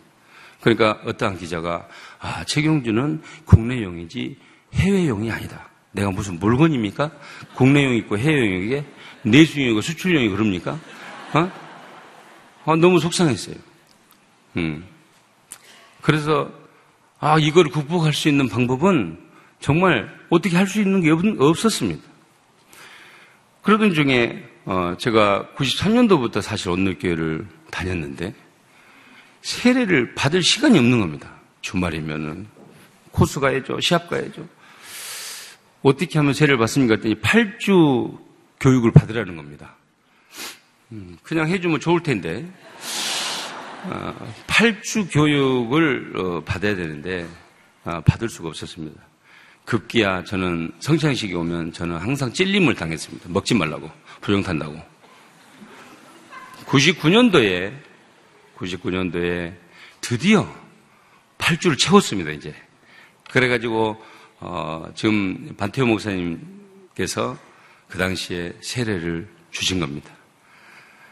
[0.60, 1.88] 그러니까 어떠한 기자가
[2.20, 4.38] 아 최경주는 국내용이지
[4.74, 5.68] 해외용이 아니다.
[5.94, 7.10] 내가 무슨 물건입니까?
[7.54, 8.84] 국내용 있고 해외용 이게
[9.22, 10.72] 내수용이고 수출용이 그럽니까?
[11.32, 11.50] 어?
[12.66, 13.56] 아, 너무 속상했어요.
[14.56, 14.84] 음.
[16.02, 16.50] 그래서
[17.20, 19.18] 아, 이걸 극복할 수 있는 방법은
[19.60, 22.02] 정말 어떻게 할 수 있는 게 없, 었습니다
[23.62, 28.34] 그러던 중에 어, 제가 93년도부터 사실 온누교회를 다녔는데
[29.42, 31.30] 세례를 받을 시간이 없는 겁니다.
[31.60, 32.46] 주말이면은
[33.10, 34.46] 코스 가야죠, 시합 가야죠.
[35.84, 36.94] 어떻게 하면 세례를 받습니까?
[36.94, 38.18] 했더니 8주
[38.58, 39.76] 교육을 받으라는 겁니다.
[40.92, 42.50] 음, 그냥 해주면 좋을 텐데,
[44.46, 47.28] 8주 어, 교육을 어, 받아야 되는데,
[47.84, 48.98] 아, 받을 수가 없었습니다.
[49.66, 53.28] 급기야 저는 성창식이 오면 저는 항상 찔림을 당했습니다.
[53.28, 53.90] 먹지 말라고.
[54.22, 54.80] 부정 탄다고.
[56.64, 57.74] 99년도에,
[58.56, 59.54] 99년도에
[60.00, 60.50] 드디어
[61.36, 62.54] 8주를 채웠습니다, 이제.
[63.30, 64.02] 그래가지고,
[64.46, 67.36] 어, 지금 반태호 목사님께서
[67.88, 70.10] 그 당시에 세례를 주신 겁니다.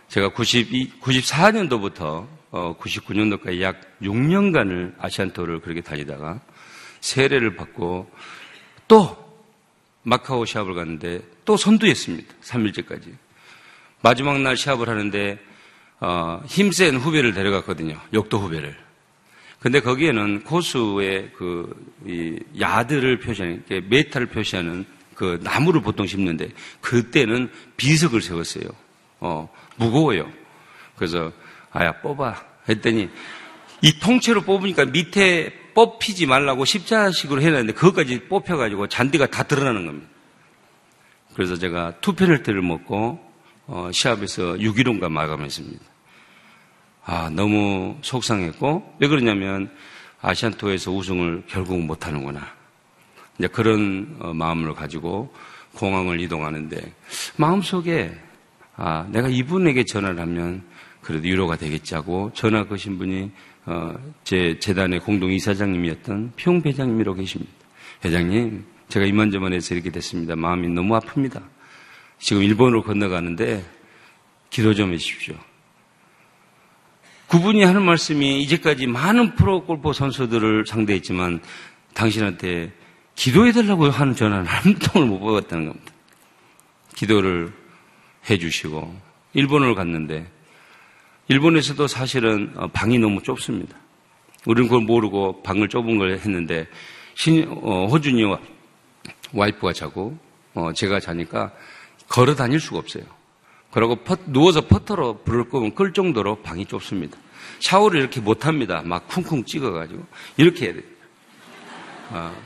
[0.09, 6.41] 제가 92, 94년도부터 어, 99년도까지 약 6년간을 아시안토를 그렇게 다니다가
[7.01, 8.11] 세례를 받고
[8.87, 9.17] 또
[10.03, 12.35] 마카오 시합을 갔는데 또 선두했습니다.
[12.43, 13.15] 3일째까지.
[14.03, 15.39] 마지막 날 시합을 하는데
[16.01, 17.99] 어, 힘센 후배를 데려갔거든요.
[18.13, 18.77] 역도 후배를.
[19.63, 21.73] 근데 거기에는 코스의 그,
[22.05, 26.49] 이, 야드를 표시하는, 메타를 표시하는 그 나무를 보통 심는데,
[26.81, 28.65] 그때는 비석을 세웠어요.
[29.21, 30.29] 어, 무거워요.
[30.97, 31.33] 그래서,
[31.71, 32.45] 아야, 뽑아.
[32.69, 33.09] 했더니,
[33.83, 40.09] 이 통째로 뽑으니까 밑에 뽑히지 말라고 십자식으로 해놨는데, 그것까지 뽑혀가지고 잔디가 다 드러나는 겁니다.
[41.35, 43.21] 그래서 제가 two 페널티를 먹고,
[43.69, 45.92] 어, 시합에서 6위론가 마감했습니다.
[47.05, 49.71] 아, 너무 속상했고, 왜 그러냐면,
[50.21, 52.47] 아시안 투어에서 우승을 결국 못 하는구나.
[53.39, 55.35] 이제 그런 어, 마음을 가지고
[55.75, 56.95] 공항을 이동하는데,
[57.37, 58.13] 마음속에,
[58.77, 60.63] 아, 내가 이분에게 전화를 하면
[61.01, 63.31] 그래도 위로가 되겠지 하고, 전화 거신 분이,
[63.67, 67.53] 어, 제 재단의 공동이사장님이었던 평 회장님이라고 계십니다.
[68.05, 70.37] 회장님, 제가 이만저만 해서 이렇게 됐습니다.
[70.37, 71.43] 마음이 너무 아픕니다.
[72.19, 73.65] 지금 일본으로 건너가는데,
[74.51, 75.35] 기도 좀 해주십시오.
[77.33, 81.41] 그분이 하는 말씀이 이제까지 많은 프로 골프 선수들을 상대했지만
[81.95, 82.71] 당신한테
[83.15, 85.93] 기도해달라고 하는 전화는 한 통을 못 받았다는 겁니다.
[86.95, 87.51] 기도를
[88.29, 88.95] 해주시고
[89.33, 90.31] 일본을 갔는데
[91.29, 93.79] 일본에서도 사실은 어, 방이 너무 좁습니다.
[94.45, 96.67] 우리는 그걸 모르고 방을 좁은 걸 했는데
[97.15, 98.39] 신, 어, 호준이 와,
[99.33, 100.19] 와이프가 자고
[100.53, 101.51] 어, 제가 자니까
[102.11, 103.05] 걸어 다닐 수가 없어요.
[103.73, 107.19] 그러고 퍼, 누워서 퍼터로 불을 끄면 끌 정도로 방이 좁습니다.
[107.59, 108.83] 샤워를 이렇게 못 합니다.
[108.85, 110.05] 막 쿵쿵 찍어가지고
[110.37, 110.85] 이렇게 해야 돼요.
[112.11, 112.37] 어,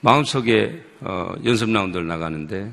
[0.00, 2.72] 마음속에 어, 연습 라운드를 나가는데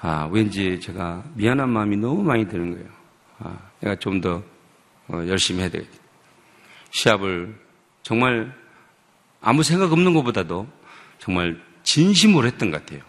[0.00, 2.88] 아, 왠지 제가 미안한 마음이 너무 많이 드는 거예요.
[3.40, 4.42] 아, 내가 좀더
[5.08, 5.92] 어, 열심히 해야 되겠다.
[6.90, 7.54] 시합을
[8.02, 8.54] 정말
[9.42, 10.66] 아무 생각 없는 것보다도
[11.18, 13.02] 정말 진심으로 했던 것 같아요.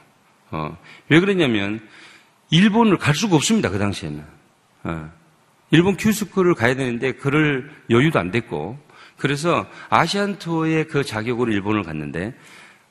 [0.52, 1.80] 어, 왜 그러냐면
[2.52, 3.70] 일본을 갈 수가 없습니다.
[3.70, 4.24] 그 당시에는.
[4.84, 5.12] 어,
[5.72, 8.80] 일본 큐스쿨을 가야 되는데 그럴 여유도 안 됐고
[9.18, 12.34] 그래서 아시안 투어의 그 자격으로 일본을 갔는데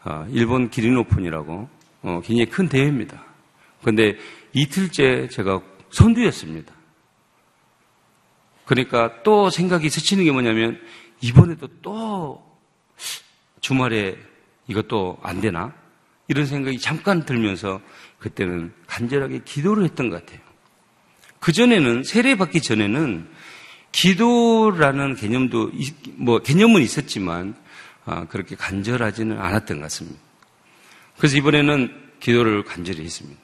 [0.05, 1.69] 어, 일본 기린 오픈이라고
[2.03, 3.25] 어, 굉장히 큰 대회입니다.
[3.81, 4.17] 그런데
[4.53, 6.73] 이틀째 제가 선두였습니다.
[8.65, 10.81] 그러니까 또 생각이 스치는 게 뭐냐면
[11.21, 12.45] 이번에도 또
[13.61, 14.17] 주말에
[14.67, 15.75] 이것도 안 되나?
[16.29, 17.81] 이런 생각이 잠깐 들면서
[18.19, 20.41] 그때는 간절하게 기도를 했던 것 같아요.
[21.41, 23.29] 그전에는, 세례받기 전에는
[23.93, 25.73] 기도라는 개념도,
[26.17, 27.55] 뭐, 개념은 있었지만,
[28.05, 30.19] 아, 그렇게 간절하지는 않았던 것 같습니다.
[31.17, 33.41] 그래서 이번에는 기도를 간절히 했습니다.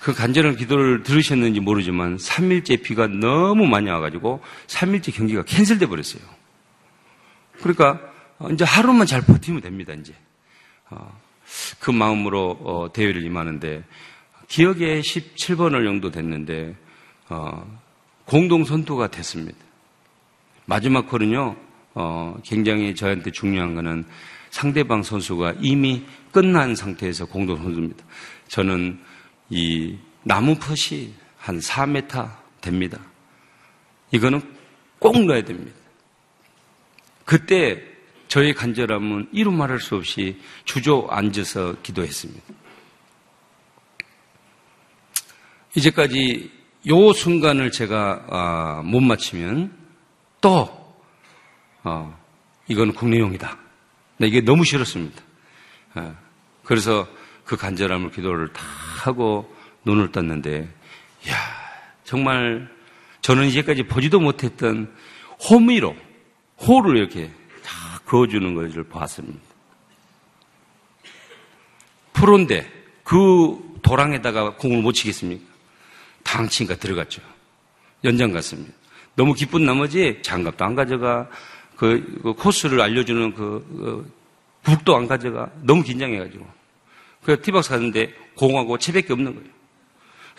[0.00, 6.22] 그 간절한 기도를 들으셨는지 모르지만 3일째 비가 너무 많이 와가지고 3일째 경기가 캔슬돼 버렸어요.
[7.58, 8.00] 그러니까
[8.52, 10.14] 이제 하루만 잘 버티면 됩니다, 이제.
[11.52, 13.84] 어, 그 마음으로 어, 대회를 임하는데
[14.48, 16.74] 기억에 17번을 정도 됐는데
[17.28, 17.80] 어,
[18.24, 19.58] 공동 선두가 됐습니다.
[20.64, 21.56] 마지막 홀은요
[21.94, 24.04] 어, 굉장히 저한테 중요한 것은
[24.50, 28.04] 상대방 선수가 이미 끝난 상태에서 공동 선수입니다.
[28.48, 28.98] 저는
[29.50, 32.98] 이 나무 펫이 한 4m 됩니다.
[34.12, 34.40] 이거는
[34.98, 35.76] 꼭 넣어야 됩니다.
[37.24, 37.91] 그때
[38.32, 42.40] 저의 간절함은 이루 말할 수 없이 주저앉아서 기도했습니다.
[45.76, 46.50] 이제까지
[46.88, 49.76] 요 순간을 제가 아, 못 맞추면
[50.40, 50.96] 또
[51.84, 52.18] 어,
[52.68, 53.58] 이건 국내용이다.
[54.20, 55.22] 이게 너무 싫었습니다.
[55.98, 56.12] 예.
[56.64, 57.06] 그래서
[57.44, 58.62] 그 간절함을 기도를 다
[59.04, 59.54] 하고
[59.84, 60.74] 눈을 떴는데,
[61.28, 61.36] 야
[62.04, 62.66] 정말
[63.20, 64.90] 저는 이제까지 보지도 못했던
[65.50, 65.94] 호미로
[66.66, 67.30] 호를 이렇게
[68.12, 69.40] 그어주는 것을 봤습니다.
[72.12, 72.70] 프로인데
[73.02, 75.42] 그 도랑에다가 공을 못 치겠습니까?
[76.22, 77.22] 당치니까 들어갔죠.
[78.04, 78.70] 연장 갔습니다.
[79.14, 81.30] 너무 기쁜 나머지 장갑도 안 가져가
[81.76, 84.12] 그, 그 코스를 알려주는 그, 그
[84.62, 85.50] 북도 안 가져가.
[85.62, 86.46] 너무 긴장해가지고.
[87.22, 89.48] 그래서 티박스 갔는데 공하고 채밖에 없는 거예요.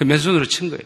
[0.06, 0.84] 맨손으로 친 거예요.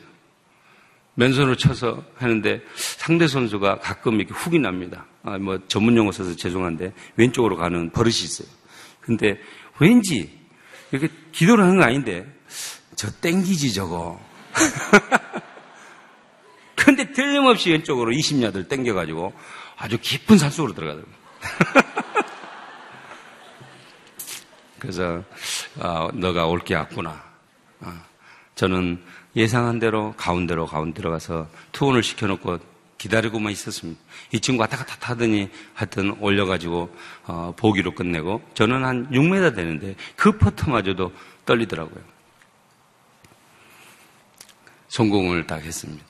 [1.15, 5.05] 맨손으로 쳐서 하는데 상대 선수가 가끔 이렇게 훅이 납니다.
[5.27, 8.47] 아, 뭐 전문 용어 써서 죄송한데 왼쪽으로 가는 버릇이 있어요.
[9.01, 9.37] 근데
[9.77, 10.39] 왠지
[10.91, 12.25] 이렇게 기도를 하는 거 아닌데
[12.95, 14.17] 저 땡기지 저거.
[16.75, 19.33] 근데 틀림없이 왼쪽으로 20야들 땡겨가지고
[19.75, 21.13] 아주 깊은 산속으로 들어가더라고요.
[24.79, 25.23] 그래서
[25.79, 27.21] 아, 너가 올 게 왔구나.
[27.81, 28.03] 아,
[28.55, 29.03] 저는
[29.35, 33.99] 예상한 대로 가운데로 가운데로 가서 투혼을 시켜놓고 기다리고만 있었습니다.
[34.31, 36.95] 이 친구 왔다 갔다 타더니 하여튼 올려가지고
[37.25, 41.11] 어, 보기로 끝내고 저는 한 6m 되는데 그 퍼터마저도
[41.45, 42.03] 떨리더라고요.
[44.89, 46.05] 성공을 딱 했습니다.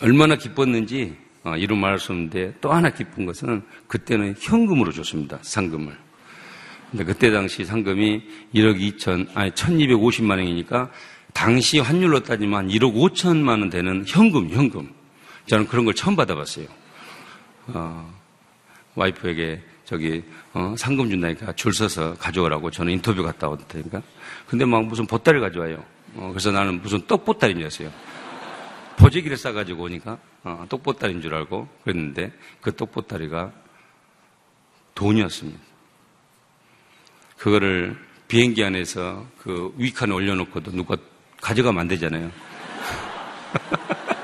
[0.00, 5.38] 얼마나 기뻤는지 어, 이루 말할 수 없는데 또 하나 기쁜 것은 그때는 현금으로 줬습니다.
[5.42, 5.96] 상금을.
[6.90, 8.22] 근데 그때 당시 상금이
[8.54, 10.90] 1억 2천, 아니 1250만 원이니까
[11.32, 14.95] 당시 환율로 따지면 1억 5천만 원 되는 현금, 현금.
[15.46, 16.66] 저는 그런 걸 처음 받아봤어요.
[17.68, 18.14] 어,
[18.94, 24.02] 와이프에게 저기 어, 상금 준다니까 줄 서서 가져오라고 저는 인터뷰 갔다 왔다니까.
[24.46, 25.84] 근데 막 무슨 보따리 가져와요.
[26.16, 27.92] 어, 그래서 나는 무슨 떡 보따리인 줄 알았어요.
[28.96, 33.52] 보재기를 싸가지고 오니까 어, 떡 보따리인 줄 알고 그랬는데 그 떡 보따리가
[34.94, 35.60] 돈이었습니다.
[37.36, 37.96] 그거를
[38.28, 40.96] 비행기 안에서 그 위칸에 올려놓고도 누가
[41.42, 42.30] 가져가면 안 되잖아요.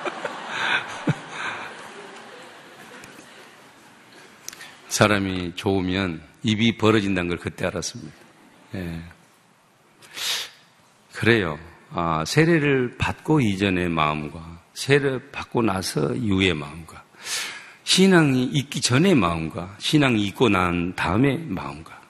[4.93, 8.12] 사람이 좋으면 입이 벌어진다는 걸 그때 알았습니다.
[8.74, 9.01] 예.
[11.14, 11.59] 그래요.
[11.93, 17.03] 아, 세례를 받고 이전의 마음과 세례를 받고 나서 이후의 마음과
[17.84, 22.03] 신앙이 있기 전의 마음과 신앙이 있고 난 다음의 마음과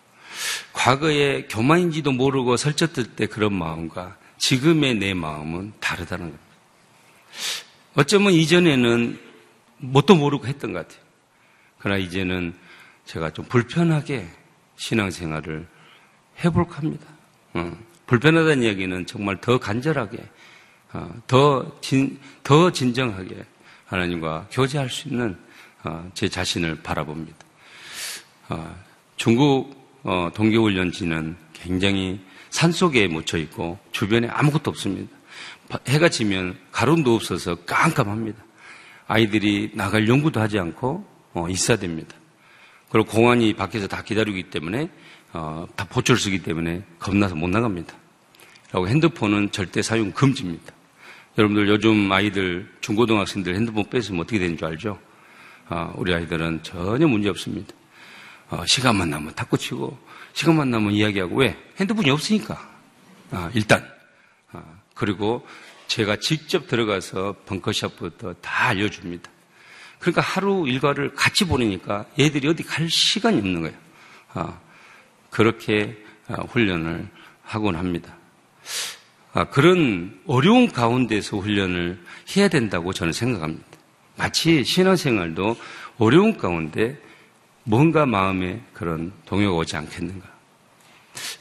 [0.73, 6.45] 과거에 교만인지도 모르고 설쳤을 때 그런 마음과 지금의 내 마음은 다르다는 겁니다.
[7.95, 9.21] 어쩌면 이전에는
[9.79, 11.03] 뭣도 모르고 했던 것 같아요.
[11.79, 12.55] 그러나 이제는
[13.13, 14.27] 제가 좀 불편하게
[14.77, 15.67] 신앙생활을
[16.43, 17.07] 해볼까 합니다.
[17.53, 17.77] 어.
[18.07, 20.19] 불편하다는 이야기는 정말 더 간절하게,
[20.95, 23.45] 어, 더 진, 더 진정하게
[23.85, 25.37] 하나님과 교제할 수 있는
[25.85, 27.39] 어, 제 자신을 바라봅니다.
[28.49, 28.75] 어,
[29.17, 29.83] 중국
[30.35, 32.19] 동계훈련지는 굉장히
[32.51, 35.15] 산 속에 묻혀 있고 주변에 아무것도 없습니다.
[35.87, 38.43] 해가 지면 가론도 없어서 깜깜합니다.
[39.07, 41.07] 아이들이 나갈 연구도 하지 않고
[41.51, 42.17] 있어야 됩니다.
[42.93, 44.91] 그리고 공안이 밖에서 다 기다리기 고 때문에
[45.33, 47.95] 어, 다 보초를 쓰기 때문에 겁나서 못 나갑니다.
[48.71, 50.75] 그리고 핸드폰은 절대 사용 금지입니다.
[51.39, 55.01] 여러분들 요즘 아이들 중고등학생들 핸드폰 뺏으면 어떻게 되는 줄 알죠?
[55.71, 57.75] 어, 우리 아이들은 전혀 문제 없습니다.
[58.51, 59.99] 어, 시간만 나면 탁구 치고
[60.35, 61.57] 시간만 나면 이야기하고 왜?
[61.81, 62.71] 핸드폰이 없으니까.
[63.31, 63.91] 아, 일단
[64.53, 64.63] 아,
[64.95, 65.47] 그리고
[65.87, 69.32] 제가 직접 들어가서 벙커샵부터 다 알려줍니다.
[70.03, 73.77] 그러니까 하루 일과를 같이 보내니까 얘들이 어디 갈 시간이 없는 거예요.
[74.35, 74.59] 아,
[75.31, 75.97] 그렇게
[76.27, 77.09] 아, 훈련을
[77.45, 78.17] 하곤 합니다.
[79.33, 82.01] 아, 그런 어려운 가운데서 훈련을
[82.37, 83.65] 해야 된다고 저는 생각합니다.
[84.17, 85.57] 마치 신앙생활도
[85.99, 87.01] 어려운 가운데
[87.63, 90.29] 뭔가 마음에 그런 동요가 오지 않겠는가.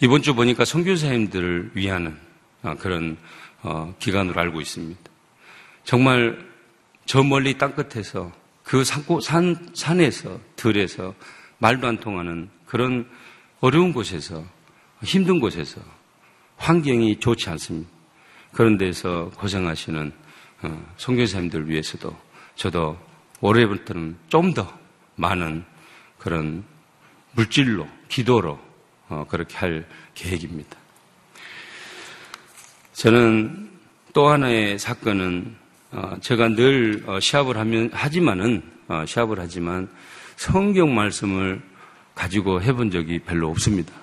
[0.02, 2.16] 이번 주 보니까 선교사님들을 위하는
[2.62, 3.18] 아, 그런
[3.64, 5.02] 어, 기간으로 알고 있습니다.
[5.84, 6.48] 정말
[7.08, 8.40] 저 멀리 땅끝에서
[8.72, 11.14] 그 산, 산에서, 들에서
[11.58, 13.06] 말도 안 통하는 그런
[13.60, 14.46] 어려운 곳에서,
[15.04, 15.82] 힘든 곳에서
[16.56, 17.92] 환경이 좋지 않습니다.
[18.54, 20.14] 그런 데서 고생하시는
[20.62, 22.18] 어, 성교사님들 위해서도
[22.56, 22.98] 저도
[23.42, 24.80] 올해부터는 좀 더
[25.16, 25.66] 많은
[26.18, 26.64] 그런
[27.34, 28.58] 물질로, 기도로
[29.10, 30.78] 어, 그렇게 할 계획입니다.
[32.94, 33.70] 저는
[34.14, 35.61] 또 하나의 사건은 어,
[36.22, 39.90] 제가 늘 어, 시합을 하면 하지만은 어, 시합을 하지만
[40.38, 41.62] 성경 말씀을
[42.16, 43.94] 가지고 해본 적이 별로 없습니다.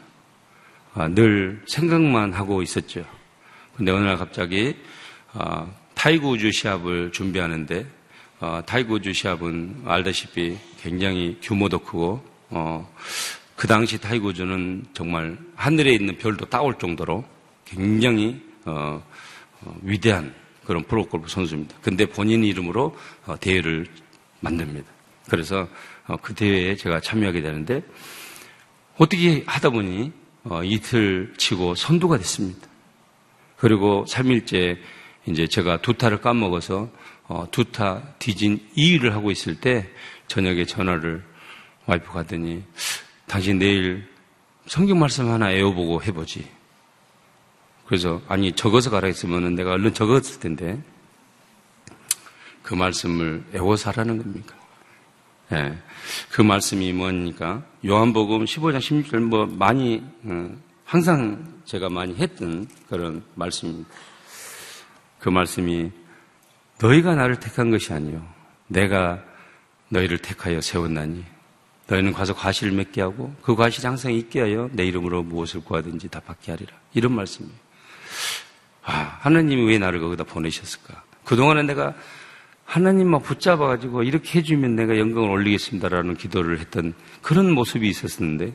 [1.11, 3.05] 늘 생각만 하고 있었죠.
[3.77, 4.75] 근데 어느 날 갑자기
[5.95, 7.87] 타이거 우즈 시합을 준비하는데
[8.67, 12.25] 타이거 우즈 시합은 알다시피 굉장히 규모도 크고
[13.55, 17.25] 그 당시 타이거 우즈는 정말 하늘에 있는 별도 따올 정도로
[17.65, 18.41] 굉장히
[19.83, 20.35] 위대한
[20.69, 21.77] 그런 프로골프 선수입니다.
[21.81, 22.95] 근데 본인 이름으로
[23.25, 23.87] 어, 대회를
[24.41, 24.87] 만듭니다.
[25.31, 25.67] 그래서
[26.07, 27.83] 어, 그 대회에 제가 참여하게 되는데
[28.99, 30.13] 어떻게 하다 보니
[30.45, 32.69] 어, 이틀 치고 선두가 됐습니다.
[33.57, 34.77] 그리고 3일째
[35.27, 36.91] 이제 제가 두 타를 까먹어서
[37.51, 39.89] 두 타 뒤진 2위를 하고 있을 때
[40.27, 41.25] 저녁에 전화를
[41.87, 42.63] 와이프가 하더니
[43.27, 44.07] 당신 내일
[44.67, 46.58] 성경 말씀 하나 애워보고 해보지.
[47.89, 50.79] 그래서 아니 적어서 가라 했으면 내가 얼른 적었을 텐데
[52.63, 54.55] 그 말씀을 애워서 하라는 겁니까?
[55.53, 55.79] 예.
[56.31, 63.89] 그 말씀이 뭐니까 요한복음 15장 16절 뭐 많이 어, 항상 제가 많이 했던 그런 말씀입니다.
[65.19, 65.91] 그 말씀이
[66.83, 68.23] 너희가 나를 택한 것이 아니요
[68.67, 69.25] 내가
[69.89, 71.25] 너희를 택하여 세웠나니
[71.87, 76.21] 너희는 가서 과실을 맺게 하고 그 과실이 항상 있게 하여 내 이름으로 무엇을 구하든지 다
[76.21, 77.68] 받게 하리라 이런 말씀이에요.
[78.85, 81.03] 아, 하나님이 왜 나를 거기다 보내셨을까?
[81.25, 81.95] 그동안에 내가
[82.65, 88.53] 하나님만 붙잡아가지고 이렇게 해주면 내가 영광을 올리겠습니다라는 기도를 했던 그런 모습이 있었는데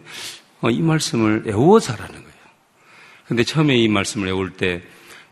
[0.61, 2.33] 어, 이 말씀을 애워서 하라는 거예요.
[3.27, 4.83] 근데 처음에 이 말씀을 외울 때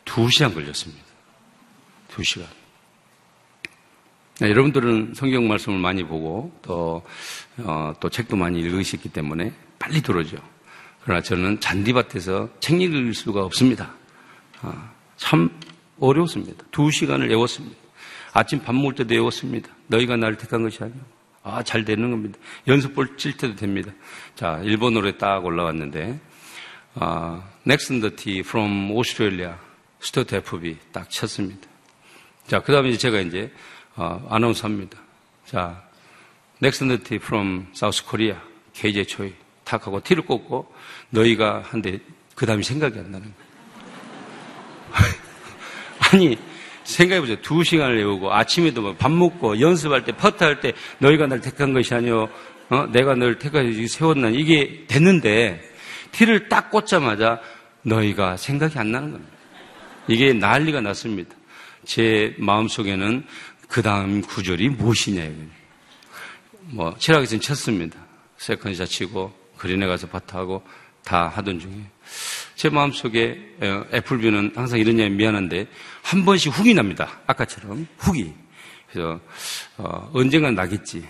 [0.06, 1.04] 두 시간 걸렸습니다.
[2.10, 2.48] 두 시간.
[4.40, 7.04] 네, 여러분들은 성경 말씀을 많이 보고 또,
[7.60, 10.38] 어, 또 책도 많이 읽으셨기 때문에 빨리 들어오죠.
[11.04, 13.94] 그러나 저는 잔디밭에서 책 읽을 수가 없습니다.
[14.62, 15.50] 아, 참
[16.00, 16.64] 어려웠습니다.
[16.72, 17.76] 두 시간을 외웠습니다.
[18.34, 19.70] 아침 밥 먹을 때도 외웠습니다.
[19.88, 20.96] 너희가 나를 택한 것이 아니오.
[21.44, 22.38] 아, 잘 되는 겁니다.
[22.68, 23.92] 연습볼 칠 때도 됩니다.
[24.36, 26.20] 자, 일본어로 딱 올라왔는데,
[26.96, 29.56] 아, Next in the T from Australia,
[30.00, 31.68] 스토트 FB 딱 쳤습니다.
[32.48, 33.52] 자, 그 다음에 제가 이제,
[33.96, 35.00] 어, 아나운서 합니다.
[35.46, 35.84] 자,
[36.62, 38.38] Next in the T from South Korea,
[38.74, 39.34] KJ 초이
[39.64, 40.72] 탁 하고 티를 꽂고,
[41.10, 42.00] 너희가 한데,
[42.36, 43.41] 그 다음에 생각이 안 나는 거예요.
[46.12, 46.38] 아니,
[46.84, 47.38] 생각해보세요.
[47.42, 51.94] 두 시간을 외우고, 아침에도 뭐밥 먹고, 연습할 때, 퍼트 할 때, 너희가 날 택한 것이
[51.94, 52.30] 아니오.
[52.70, 52.88] 어?
[52.92, 54.30] 내가 널 택하지 세웠나.
[54.30, 55.62] 이게 됐는데,
[56.12, 57.40] 티를 딱 꽂자마자
[57.84, 59.34] 너희가 생각이 안 나는 겁니다.
[60.08, 61.36] 이게 난리가 났습니다.
[61.86, 63.26] 제 마음속에는
[63.68, 65.30] 그 다음 구절이 무엇이냐.
[66.62, 68.00] 뭐, 칠학에서는 쳤습니다.
[68.38, 70.64] 세컨샷 치고, 그린에 가서 파트하고,
[71.04, 71.72] 다 하던 중에.
[72.56, 75.68] 제 마음속에 어, 애플뷰는 항상 이런 얘기 미안한데
[76.04, 77.08] 한 번씩 훅이 납니다.
[77.28, 78.34] 아까처럼 훅이.
[78.92, 79.20] 그래서
[79.78, 81.08] 어, 언젠간 나겠지.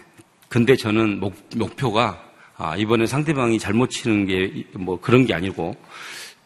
[0.48, 2.24] 근데 저는 목, 목표가
[2.58, 5.76] 아, 이번에 상대방이 잘못 치는 게 뭐 그런 게 아니고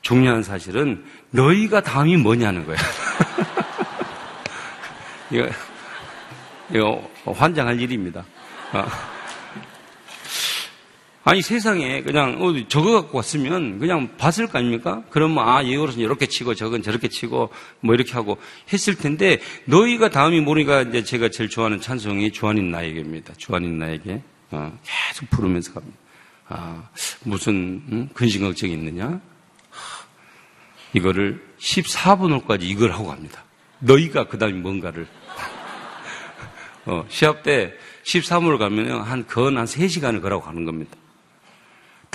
[0.02, 2.78] 중요한 사실은 너희가 다음이 뭐냐는 거야.
[5.32, 5.50] 이거,
[6.72, 8.24] 이거 환장할 일입니다.
[8.74, 9.15] 어.
[11.28, 15.04] 아니 세상에 그냥 어, 저거 갖고 왔으면 그냥 봤을 거 아닙니까?
[15.10, 17.50] 그러면 아 이거로서 이렇게 치고 저건 저렇게 치고
[17.80, 18.38] 뭐 이렇게 하고
[18.72, 23.34] 했을 텐데 너희가 다음이 모르니까 이제 제가 제일 좋아하는 찬송이 주한인 나에게입니다.
[23.38, 24.22] 주한인 나에게
[24.52, 25.98] 어, 계속 부르면서 갑니다.
[26.48, 26.90] 아
[27.24, 28.10] 무슨 음?
[28.14, 29.20] 근심 걱정이 있느냐?
[30.94, 33.44] 이거를 14분홀까지 이걸 하고 갑니다.
[33.80, 35.08] 너희가 그 다음에 뭔가를
[36.86, 37.74] 어, 시합 때
[38.04, 40.96] 13홀 가면 한, 건한 3시간을 걸어고 가는 겁니다.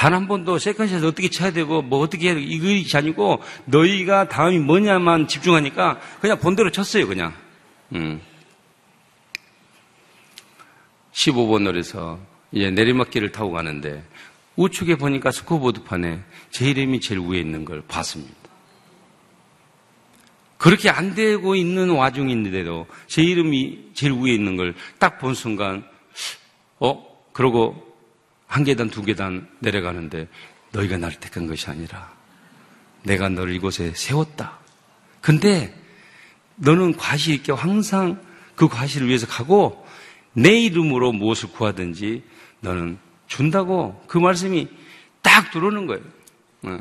[0.00, 4.58] 단 한 번도 세컨샷 어떻게 쳐야 되고 뭐 어떻게 해야 되고 이것이 아니고 너희가 다음이
[4.58, 7.34] 뭐냐만 집중하니까 그냥 본대로 쳤어요 그냥.
[7.94, 8.18] 음.
[11.12, 12.18] 15번 홀에서
[12.50, 14.02] 이제 내리막길을 타고 가는데
[14.56, 16.20] 우측에 보니까 스코보드판에
[16.50, 18.34] 제 이름이 제일 위에 있는 걸 봤습니다.
[20.56, 25.84] 그렇게 안 되고 있는 와중인데도 제 이름이 제일 위에 있는 걸 딱 본 순간
[26.78, 27.04] 어?
[27.34, 27.89] 그러고
[28.50, 30.26] 한 계단, 두 계단 내려가는데
[30.72, 32.12] 너희가 나를 택한 것이 아니라
[33.04, 34.58] 내가 너를 이곳에 세웠다.
[35.20, 35.72] 근데
[36.56, 38.20] 너는 과실 있게 항상
[38.56, 39.86] 그 과실을 위해서 가고
[40.32, 42.24] 내 이름으로 무엇을 구하든지
[42.58, 42.98] 너는
[43.28, 44.68] 준다고 그 말씀이
[45.22, 46.02] 딱 들어오는 거예요.
[46.62, 46.80] 어.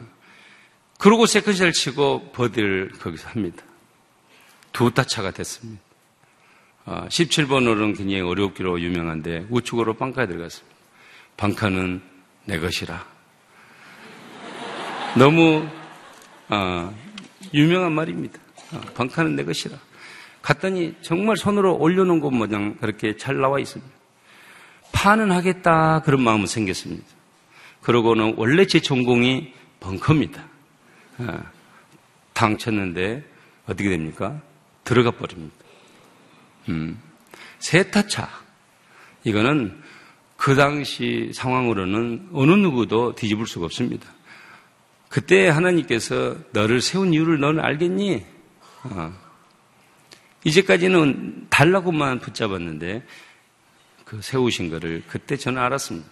[0.97, 3.63] 그러고 세컨샷을 치고 버디를 거기서 합니다.
[4.73, 5.81] 두 타차가 됐습니다.
[6.85, 10.68] 17번 어, 홀은 굉장히 어렵기로 유명한데 우측으로 빵까지 들어갔습니다.
[11.39, 12.01] 방카는
[12.43, 13.05] 내 것이라.
[15.17, 15.65] 너무
[16.49, 16.93] 어,
[17.53, 18.37] 유명한 말입니다.
[18.73, 19.77] 어, 방카는 내 것이라.
[20.41, 23.89] 갔더니 정말 손으로 올려놓은 것 모양 그렇게 잘 나와 있습니다.
[24.91, 27.07] 파는 하겠다 그런 마음은 생겼습니다.
[27.83, 30.43] 그러고는 원래 제 전공이 벙커입니다.
[31.19, 31.39] 어,
[32.33, 33.23] 당 쳤는데
[33.65, 34.41] 어떻게 됩니까?
[34.83, 35.55] 들어가 버립니다.
[36.67, 37.01] 음,
[37.59, 38.27] 세타차.
[39.23, 39.88] 이거는
[40.39, 44.09] 그 당시 상황으로는 어느 누구도 뒤집을 수가 없습니다.
[45.09, 48.25] 그때 하나님께서 너를 세운 이유를 너는 알겠니?
[48.83, 49.13] 어.
[50.45, 53.05] 이제까지는 달라고만 붙잡았는데
[54.05, 56.09] 그 세우신 것을 그때 저는 알았습니다.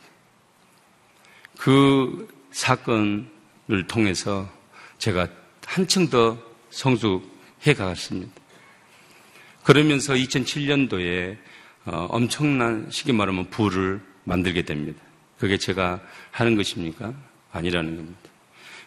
[1.57, 4.51] 그 사건을 통해서
[4.97, 5.29] 제가
[5.65, 6.37] 한층 더
[6.69, 8.33] 성숙해 가갔습니다.
[9.63, 11.37] 그러면서 2007년도에
[11.85, 15.01] 어, 엄청난 쉽게 말하면 부를 만들게 됩니다.
[15.39, 16.01] 그게 제가
[16.31, 17.13] 하는 것입니까?
[17.51, 18.19] 아니라는 겁니다.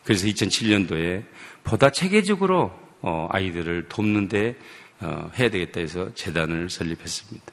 [0.04, 1.24] 그래서 2007년도에
[1.64, 4.56] 보다 체계적으로 어, 아이들을 돕는데
[5.00, 7.52] 어, 해야 되겠다 해서 재단을 설립했습니다.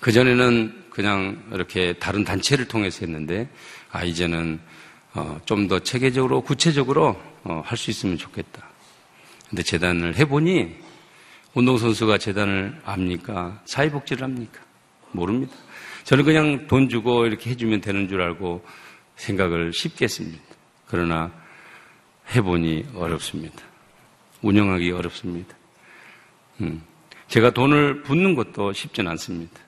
[0.00, 3.48] 그전에는 그냥 이렇게 다른 단체를 통해서 했는데,
[3.90, 4.60] 아, 이제는
[5.14, 8.68] 어, 좀더 체계적으로, 구체적으로 어, 할수 있으면 좋겠다.
[9.48, 10.76] 근데 재단을 해보니,
[11.54, 13.60] 운동선수가 재단을 합니까?
[13.64, 14.60] 사회복지를 합니까?
[15.12, 15.54] 모릅니다.
[16.08, 18.64] 저는 그냥 돈 주고 이렇게 해주면 되는 줄 알고
[19.16, 20.42] 생각을 쉽게 했습니다.
[20.86, 21.30] 그러나
[22.34, 23.62] 해보니 어렵습니다.
[24.40, 25.54] 운영하기 어렵습니다.
[26.62, 26.82] 음,
[27.26, 29.60] 제가 돈을 붓는 것도 쉽진 않습니다.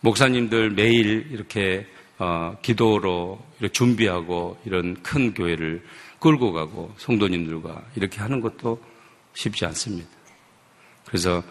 [0.00, 1.86] 목사님들 매일 이렇게
[2.18, 5.82] 어, 기도로 이렇게 준비하고 이런 큰 교회를
[6.18, 8.78] 끌고 가고 성도님들과 이렇게 하는 것도
[9.32, 10.10] 쉽지 않습니다.
[11.06, 11.42] 그래서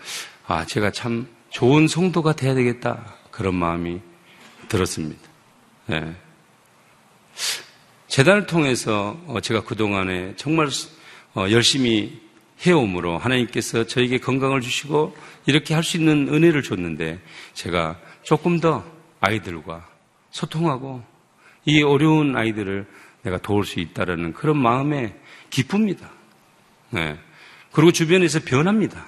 [0.45, 4.01] 아 제가 참 좋은 성도가 돼야 되겠다 그런 마음이
[4.67, 5.21] 들었습니다.
[5.87, 6.15] 네.
[8.07, 10.69] 재단을 통해서 어, 제가 그동안에 정말
[11.35, 12.21] 어, 열심히
[12.65, 15.15] 해옴으로 하나님께서 저에게 건강을 주시고
[15.45, 17.19] 이렇게 할 수 있는 은혜를 줬는데
[17.53, 18.83] 제가 조금 더
[19.21, 19.87] 아이들과
[20.31, 21.03] 소통하고
[21.65, 22.85] 이 어려운 아이들을
[23.23, 25.15] 내가 도울 수 있다라는 그런 마음에
[25.49, 26.09] 기쁩니다.
[26.89, 27.17] 네.
[27.71, 29.05] 그리고 주변에서 변합니다.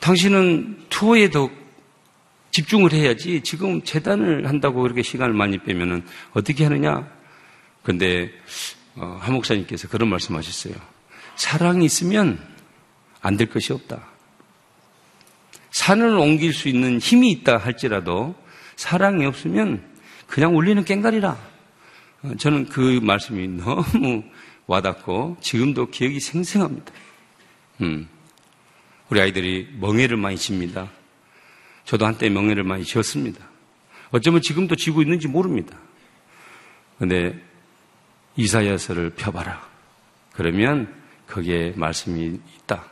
[0.00, 1.50] 당신은 투어에 더
[2.50, 7.08] 집중을 해야지 지금 재단을 한다고 그렇게 시간을 많이 빼면은 어떻게 하느냐?
[7.82, 8.30] 근데
[8.96, 10.74] 어, 한 목사님께서 그런 말씀하셨어요.
[11.36, 12.38] 사랑이 있으면
[13.20, 14.06] 안 될 것이 없다.
[15.70, 18.34] 산을 옮길 수 있는 힘이 있다 할지라도
[18.76, 19.82] 사랑이 없으면
[20.26, 21.38] 그냥 울리는 깽가리라.
[22.22, 24.24] 어, 저는 그 말씀이 너무
[24.66, 26.92] 와닿고 지금도 기억이 생생합니다.
[27.82, 28.08] 음.
[29.10, 30.90] 우리 아이들이 멍해를 많이 칩니다.
[31.84, 33.48] 저도 한때 멍해를 많이 지었습니다.
[34.10, 35.78] 어쩌면 지금도 지고 있는지 모릅니다.
[36.98, 37.38] 근데
[38.36, 39.66] 이사야서를 펴봐라.
[40.32, 40.94] 그러면
[41.26, 42.84] 거기에 말씀이 있다.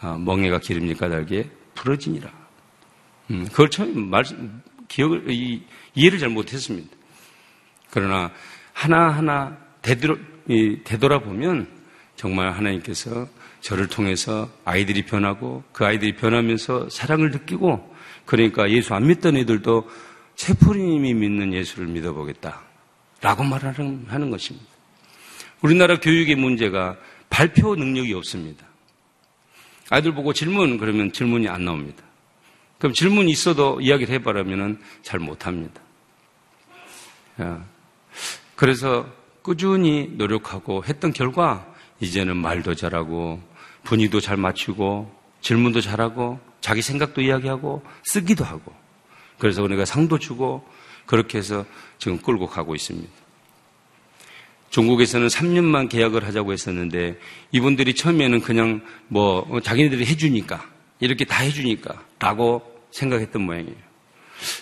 [0.00, 2.30] 아, 멍해가 기름이 까닭에 부러지니라.
[3.30, 4.24] 음, 그걸 처음 말,
[4.88, 5.62] 기억을, 이,
[5.94, 6.88] 이해를 잘 못했습니다.
[7.90, 8.30] 그러나
[8.72, 10.16] 하나하나 되돌아,
[10.84, 11.68] 되돌아보면
[12.16, 13.26] 정말 하나님께서
[13.60, 17.94] 저를 통해서 아이들이 변하고 그 아이들이 변하면서 사랑을 느끼고
[18.24, 19.88] 그러니까 예수 안 믿던 애들도
[20.36, 22.62] 채프리님이 믿는 예수를 믿어보겠다.
[23.20, 24.66] 라고 말하는 하는 것입니다.
[25.60, 26.96] 우리나라 교육의 문제가
[27.30, 28.64] 발표 능력이 없습니다.
[29.90, 32.04] 아이들 보고 질문 그러면 질문이 안 나옵니다.
[32.78, 35.80] 그럼 질문이 있어도 이야기를 해봐라면 잘 못합니다.
[38.54, 39.06] 그래서
[39.42, 41.66] 꾸준히 노력하고 했던 결과
[42.00, 43.42] 이제는 말도 잘하고
[43.88, 45.10] 분위도 잘 맞추고
[45.40, 48.74] 질문도 잘하고 자기 생각도 이야기하고 쓰기도 하고
[49.38, 50.62] 그래서 우리가 상도 주고
[51.06, 51.64] 그렇게 해서
[51.98, 53.08] 지금 끌고 가고 있습니다.
[54.68, 57.18] 중국에서는 3년만 계약을 하자고 했었는데
[57.50, 60.68] 이분들이 처음에는 그냥 뭐 어, 자기네들이 해주니까
[61.00, 62.60] 이렇게 다 해주니까 라고
[62.90, 63.88] 생각했던 모양이에요.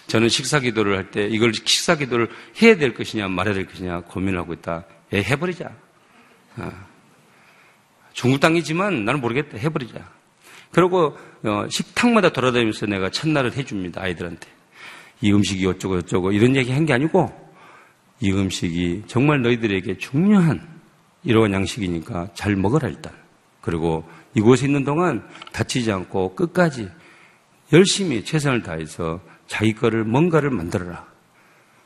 [0.07, 2.31] 저는 식사 기도를 할 때 이걸 식사 기도를
[2.63, 4.85] 해야 될 것이냐 말아야 될 것이냐 고민을 하고 있다.
[5.15, 5.73] 예, 해버리자.
[6.59, 6.96] 어.
[8.17, 9.59] 중국 땅이지만 나는 모르겠다.
[9.59, 10.11] 해버리자.
[10.73, 14.01] 그리고 어, 식탁마다 돌아다니면서 내가 첫날을 해줍니다.
[14.01, 14.49] 아이들한테.
[15.21, 17.31] 이 음식이 어쩌고 저쩌고 이런 얘기 한 게 아니고
[18.21, 20.67] 이 음식이 정말 너희들에게 중요한
[21.25, 23.13] 이러한 양식이니까 잘 먹어라 일단.
[23.61, 26.89] 그리고 이곳에 있는 동안 다치지 않고 끝까지
[27.75, 31.07] 열심히 최선을 다해서 자기 거를 뭔가를 만들어라.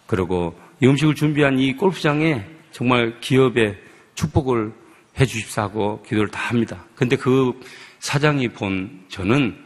[0.07, 3.79] 그리고 이 음식을 준비한 이 골프장에 정말 기업의
[4.15, 4.73] 축복을
[5.19, 6.85] 해 주십사 하고 기도를 다 합니다.
[6.95, 7.59] 근데 그
[7.99, 9.57] 사장이 본 저는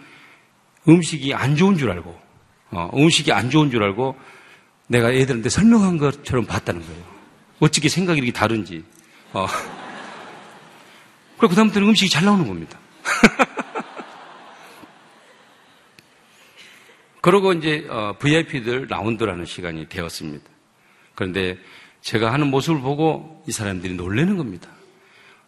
[0.89, 2.19] 음식이 안 좋은 줄 알고,
[2.71, 4.17] 어, 음식이 안 좋은 줄 알고
[4.89, 7.03] 내가 애들한테 설명한 것처럼 봤다는 거예요.
[7.61, 8.85] 어떻게 생각이 이렇게 다른지.
[9.33, 9.47] 어.
[11.39, 12.79] 그리고 그 다음부터는 음식이 잘 나오는 겁니다.
[17.21, 20.45] 그러고 이제 어, VIP들 라운드라는 시간이 되었습니다.
[21.15, 21.59] 그런데
[22.03, 24.69] 제가 하는 모습을 보고 이 사람들이 놀라는 겁니다.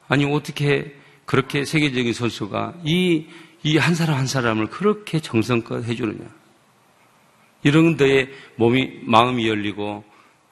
[0.09, 0.95] 아니 어떻게
[1.25, 3.27] 그렇게 세계적인 선수가 이
[3.67, 6.25] 이 한 사람 한 사람을 그렇게 정성껏 해주느냐?
[7.65, 10.05] 이런 데에 몸이, 마음이 열리고,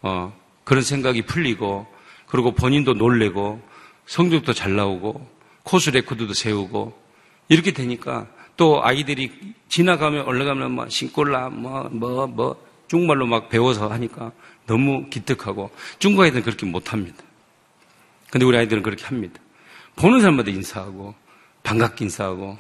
[0.03, 1.87] 어, 그런 생각이 풀리고,
[2.27, 3.63] 그리고 본인도 놀래고,
[4.07, 5.31] 성적도 잘 나오고,
[5.63, 7.01] 코스 레코드도 세우고,
[7.49, 8.27] 이렇게 되니까
[8.57, 9.31] 또 아이들이
[9.69, 14.33] 지나가면 올라가면 막 신골라, 뭐, 뭐, 뭐, 중국말로 막 배워서 하니까
[14.67, 17.23] 너무 기특하고, 중국 아이들은 그렇게 못합니다.
[18.29, 19.41] 근데 우리 아이들은 그렇게 합니다.
[19.97, 21.15] 보는 사람마다 인사하고,
[21.63, 22.59] 반갑게 인사하고,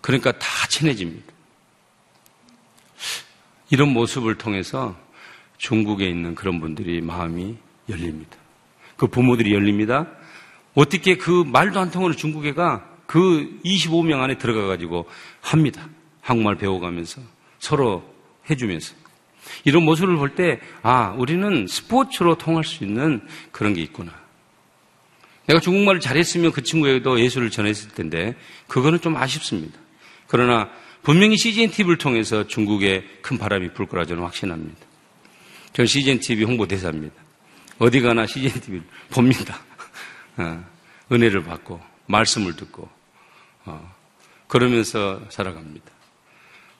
[0.00, 1.32] 그러니까 다 친해집니다.
[3.70, 4.96] 이런 모습을 통해서
[5.58, 7.56] 중국에 있는 그런 분들이 마음이
[7.88, 8.36] 열립니다.
[8.96, 10.06] 그 부모들이 열립니다.
[10.74, 15.08] 어떻게 그 말도 안 통하는 중국애가 그 25명 안에 들어가 가지고
[15.40, 15.88] 합니다.
[16.20, 17.20] 한국말 배워가면서
[17.58, 18.04] 서로
[18.50, 18.94] 해주면서
[19.64, 24.12] 이런 모습을 볼 때 아, 우리는 스포츠로 통할 수 있는 그런 게 있구나.
[25.46, 28.34] 내가 중국말을 잘했으면 그 친구에게도 예수를 전했을 텐데
[28.66, 29.78] 그거는 좀 아쉽습니다.
[30.26, 30.70] 그러나
[31.02, 34.78] 분명히 CGN TV를 통해서 중국에 큰 바람이 불 거라 저는 확신합니다.
[35.72, 37.14] 저는 CGN TV 홍보대사입니다.
[37.78, 39.60] 어디 가나 CGN TV를 봅니다.
[40.38, 40.64] 어,
[41.12, 42.88] 은혜를 받고 말씀을 듣고
[43.66, 43.94] 어,
[44.48, 45.90] 그러면서 살아갑니다.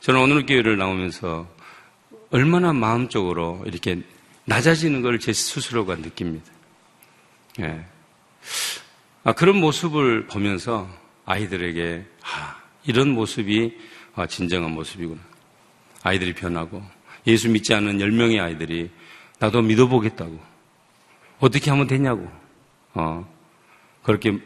[0.00, 1.48] 저는 오늘 교회를 나오면서
[2.30, 4.02] 얼마나 마음적으로 이렇게
[4.44, 6.50] 낮아지는 걸 제 스스로가 느낍니다.
[7.60, 7.84] 예.
[9.26, 10.88] 아, 그런 모습을 보면서
[11.24, 13.76] 아이들에게 아, 이런 모습이
[14.14, 15.20] 아, 진정한 모습이구나.
[16.04, 16.80] 아이들이 변하고
[17.26, 18.88] 예수 믿지 않는 10명의 아이들이
[19.40, 20.40] 나도 믿어보겠다고.
[21.40, 22.30] 어떻게 하면 되냐고.
[22.94, 23.28] 어,
[24.04, 24.38] 그렇게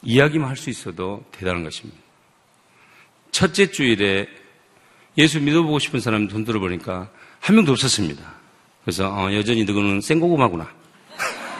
[0.00, 2.00] 이야기만 할 수 있어도 대단한 것입니다.
[3.32, 4.26] 첫째 주일에
[5.18, 8.34] 예수 믿어보고 싶은 사람 돈 들어보니까 한 명도 없었습니다.
[8.82, 10.72] 그래서 어, 여전히 너는 생고구마구나.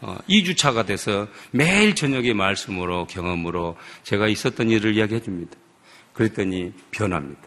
[0.00, 5.56] 어, 2주차가 돼서 매일 저녁에 말씀으로 경험으로 제가 있었던 일을 이야기해 줍니다.
[6.12, 7.40] 그랬더니 변합니다.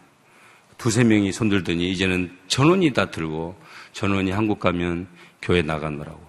[0.78, 3.56] 두세 명이 손들더니 이제는 전원이 다 들고
[3.92, 5.08] 전원이 한국 가면
[5.40, 6.20] 교회 나가느라고.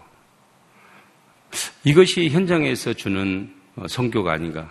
[1.84, 4.70] 이것이 현장에서 주는 어, 성교가 아닌가.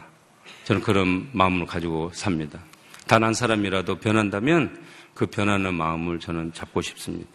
[0.64, 2.60] 저는 그런 마음을 가지고 삽니다.
[3.06, 4.80] 단 한 사람이라도 변한다면
[5.14, 7.30] 그 변하는 마음을 저는 잡고 싶습니다.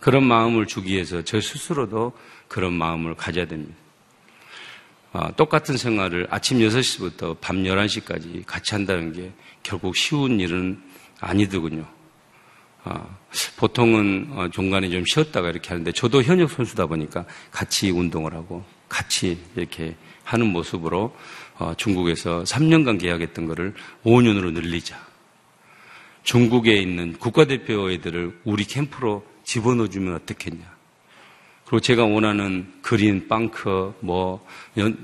[0.00, 2.12] 그런 마음을 주기 위해서 저 스스로도
[2.50, 3.76] 그런 마음을 가져야 됩니다.
[5.12, 9.32] 아, 똑같은 생활을 아침 6시부터 밤 11시까지 같이 한다는 게
[9.62, 10.82] 결국 쉬운 일은
[11.20, 11.86] 아니더군요.
[12.82, 13.06] 아,
[13.56, 19.38] 보통은 어, 중간에 좀 쉬었다가 이렇게 하는데 저도 현역 선수다 보니까 같이 운동을 하고 같이
[19.54, 19.94] 이렇게
[20.24, 21.16] 하는 모습으로
[21.58, 23.74] 어, 중국에서 3년간 계약했던 것을
[24.04, 24.98] 5년으로 늘리자.
[26.24, 30.79] 중국에 있는 국가대표 애들을 우리 캠프로 집어넣어주면 어떻겠냐.
[31.70, 34.44] 그리고 제가 원하는 그린, 빵커, 뭐,
[34.76, 34.96] 연,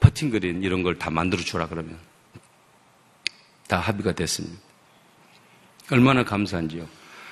[0.00, 1.96] 퍼팅 그린 이런 걸 다 만들어 주라 그러면
[3.68, 4.58] 다 합의가 됐습니다.
[5.92, 6.88] 얼마나 감사한지요.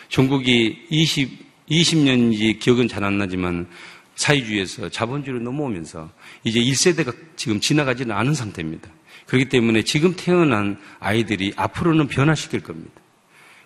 [0.08, 3.68] 중국이 20, 20년인지 기억은 잘 안 나지만
[4.14, 6.08] 사회주의에서 자본주의로 넘어오면서
[6.44, 8.88] 이제 1세대가 지금 지나가지는 않은 상태입니다.
[9.26, 12.92] 그렇기 때문에 지금 태어난 아이들이 앞으로는 변화시킬 겁니다.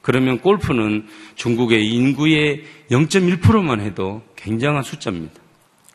[0.03, 5.35] 그러면 골프는 중국의 인구의 0.1%만 해도 굉장한 숫자입니다.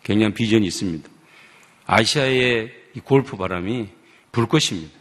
[0.03, 1.09] 굉장한 비전이 있습니다.
[1.85, 2.71] 아시아의
[3.03, 3.87] 골프 바람이
[4.31, 4.93] 불 것입니다.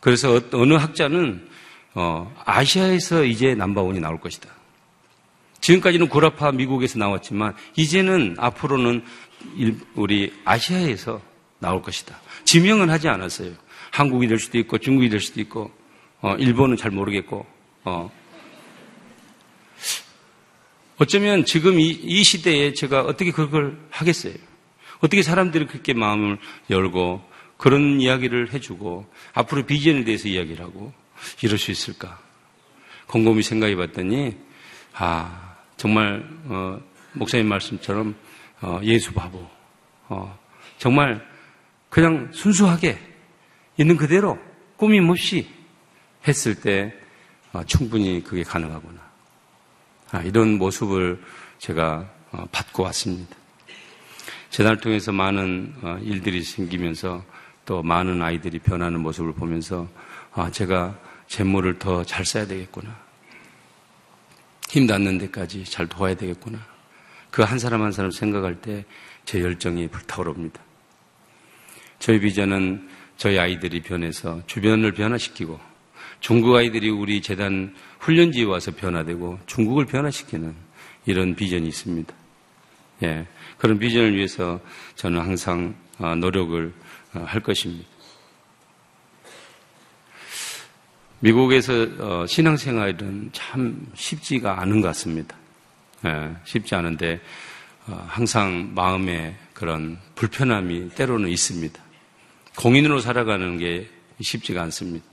[0.00, 1.48] 그래서 어느 학자는
[1.94, 4.48] 어, 아시아에서 이제 남바원이 나올 것이다.
[5.60, 9.04] 지금까지는 구라파 미국에서 나왔지만 이제는 앞으로는
[9.94, 11.20] 우리 아시아에서
[11.58, 12.18] 나올 것이다.
[12.44, 13.52] 지명은 하지 않았어요.
[13.90, 15.70] 한국이 될 수도 있고 중국이 될 수도 있고
[16.20, 17.44] 어, 일본은 잘 모르겠고
[17.84, 18.19] 어.
[21.00, 24.34] 어쩌면 지금 이, 이 시대에 제가 어떻게 그걸 하겠어요?
[24.98, 26.36] 어떻게 사람들이 그렇게 마음을
[26.68, 27.22] 열고
[27.56, 30.92] 그런 이야기를 해주고 앞으로 비전에 대해서 이야기를 하고
[31.42, 32.20] 이럴 수 있을까?
[33.06, 34.36] 곰곰이 생각해 봤더니
[34.92, 36.78] 아 정말 어,
[37.14, 38.14] 목사님 말씀처럼
[38.60, 39.48] 어, 예수 바보
[40.10, 40.38] 어,
[40.76, 41.26] 정말
[41.88, 42.98] 그냥 순수하게
[43.78, 44.38] 있는 그대로
[44.76, 45.48] 꾸밈 없이
[46.28, 46.94] 했을 때
[47.54, 48.99] 어, 충분히 그게 가능하구나 아,
[50.24, 51.22] 이런 모습을
[51.58, 53.36] 제가 어, 받고 왔습니다.
[54.50, 57.24] 재단을 통해서 많은 어, 일들이 생기면서
[57.64, 59.88] 또 많은 아이들이 변하는 모습을 보면서
[60.32, 60.98] 아, 제가
[61.28, 62.96] 재물을 더 잘 써야 되겠구나.
[64.68, 66.58] 힘 닿는 데까지 잘 도와야 되겠구나.
[67.30, 68.84] 그 한 사람 한 사람 생각할 때
[69.24, 70.60] 제 열정이 불타오릅니다.
[72.00, 75.60] 저희 비전은 저희 아이들이 변해서 주변을 변화시키고
[76.20, 80.54] 중국 아이들이 우리 재단 훈련지에 와서 변화되고 중국을 변화시키는
[81.06, 82.12] 이런 비전이 있습니다.
[83.04, 83.26] 예.
[83.58, 84.60] 그런 비전을 위해서
[84.96, 86.72] 저는 항상 어, 노력을
[87.14, 87.86] 어, 할 것입니다.
[91.20, 95.36] 미국에서 어, 신앙생활은 참 쉽지가 않은 것 같습니다.
[96.06, 97.20] 예, 쉽지 않은데
[97.86, 101.78] 어, 항상 마음에 그런 불편함이 때로는 있습니다.
[102.56, 103.88] 공인으로 살아가는 게
[104.20, 105.09] 쉽지가 않습니다.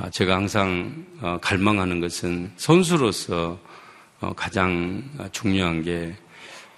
[0.00, 3.58] 아, 제가 항상 어, 갈망하는 것은 선수로서
[4.34, 6.16] 가장 중요한 게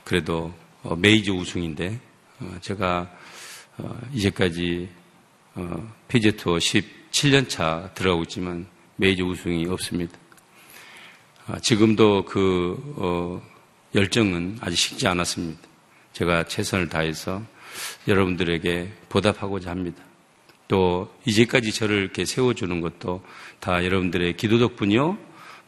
[0.04, 0.52] 그래도
[0.98, 1.98] 메이저 우승인데
[2.60, 3.10] 제가
[4.12, 4.88] 이제까지
[6.08, 8.66] 피제 투어 10 7년 차 들어가고 있지만
[8.96, 10.16] 메이저 우승이 없습니다.
[11.46, 13.42] 아, 지금도 그 어,
[13.94, 15.60] 열정은 아직 식지 않았습니다.
[16.12, 17.42] 제가 최선을 다해서
[18.06, 20.02] 여러분들에게 보답하고자 합니다.
[20.70, 23.24] 또 이제까지 저를 이렇게 세워주는 것도
[23.58, 25.18] 다 여러분들의 기도 덕분이요.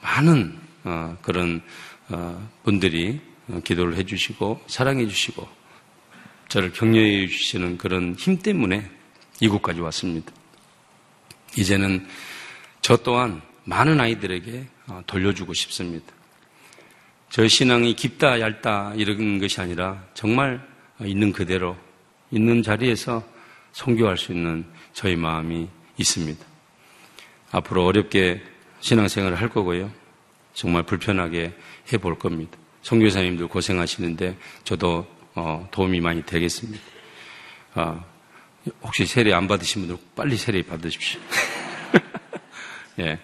[0.00, 1.60] 많은 어, 그런
[2.08, 3.20] 어, 분들이
[3.64, 5.48] 기도를 해주시고 사랑해 주시고
[6.46, 8.88] 저를 격려해 주시는 그런 힘 때문에
[9.40, 10.30] 이곳까지 왔습니다.
[11.56, 12.06] 이제는
[12.80, 16.12] 저 또한 많은 아이들에게 어, 돌려주고 싶습니다.
[17.28, 20.64] 저의 신앙이 깊다 얇다 이런 것이 아니라 정말
[21.04, 21.76] 있는 그대로
[22.30, 23.32] 있는 자리에서
[23.72, 26.44] 성교할 수 있는 저희 마음이 있습니다.
[27.50, 28.42] 앞으로 어렵게
[28.80, 29.90] 신앙생활을 할 거고요.
[30.54, 31.54] 정말 불편하게
[31.92, 32.58] 해볼 겁니다.
[32.82, 36.82] 성교사님들 고생하시는데 저도 어, 도움이 많이 되겠습니다.
[37.74, 38.04] 어,
[38.82, 41.20] 혹시 세례 안 받으신 분들 빨리 세례 받으십시오.
[43.00, 43.18] 예.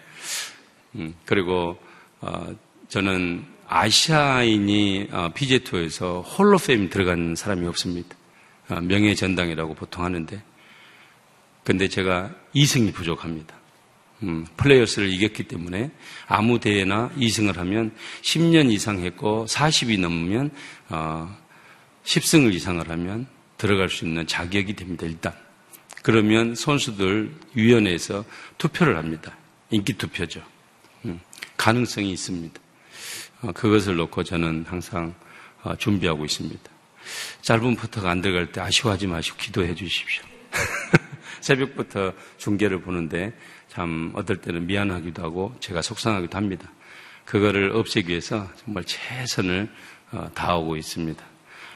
[0.94, 1.78] 음, 그리고
[2.20, 2.54] 어,
[2.88, 8.16] 저는 아시아인이 어, PJ 투어에서 홀로페임 들어간 사람이 없습니다.
[8.70, 10.42] 어, 명예 전당이라고 보통 하는데,
[11.68, 13.54] 근데 제가 2승이 부족합니다.
[14.22, 15.90] 음, 플레이어스를 이겼기 때문에
[16.26, 20.50] 아무 대회나 2승을 하면 10년 이상 했고 40이 넘으면
[20.88, 21.36] 어,
[22.04, 23.26] 10승을 이상을 하면
[23.58, 25.04] 들어갈 수 있는 자격이 됩니다.
[25.04, 25.34] 일단
[26.02, 28.24] 그러면 선수들 위원회에서
[28.56, 29.36] 투표를 합니다.
[29.68, 30.42] 인기 투표죠.
[31.04, 31.20] 음,
[31.58, 32.58] 가능성이 있습니다.
[33.42, 35.14] 어, 그것을 놓고 저는 항상
[35.62, 36.62] 어, 준비하고 있습니다.
[37.42, 40.24] 짧은 퍼터가 안 들어갈 때 아쉬워하지 마시고 기도해 주십시오.
[41.40, 43.32] 새벽부터 중계를 보는데
[43.68, 46.70] 참 어떨 때는 미안하기도 하고 제가 속상하기도 합니다.
[47.24, 49.68] 그거를 없애기 위해서 정말 최선을
[50.12, 51.22] 어, 다하고 있습니다.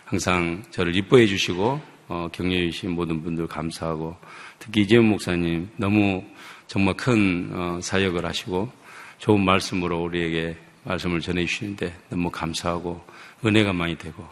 [0.04, 4.16] 항상 저를 이뻐해 주시고 어, 격려해 주신 모든 분들 감사하고
[4.58, 6.24] 특히 이재훈 목사님 너무
[6.66, 8.70] 정말 큰 어, 사역을 하시고
[9.18, 13.04] 좋은 말씀으로 우리에게 말씀을 전해 주시는데 너무 감사하고
[13.44, 14.26] 은혜가 많이 되고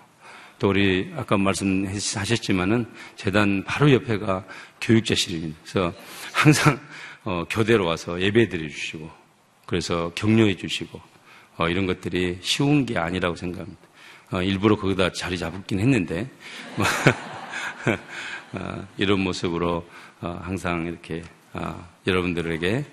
[0.60, 2.86] 또 우리 아까 말씀하셨지만은
[3.16, 4.44] 재단 바로 옆에가
[4.80, 5.58] 교육자실입니다.
[5.62, 5.94] 그래서
[6.32, 6.78] 항상
[7.24, 9.10] 어, 교대로 와서 예배 드려 주시고
[9.64, 11.00] 그래서 격려해 주시고
[11.56, 13.80] 어, 이런 것들이 쉬운 게 아니라고 생각합니다.
[14.32, 16.30] 어, 일부러 거기다 자리 잡긴 했는데
[16.76, 16.86] 뭐,
[18.52, 19.88] 어, 이런 모습으로
[20.20, 21.22] 어, 항상 이렇게
[21.54, 22.84] 어, 여러분들에게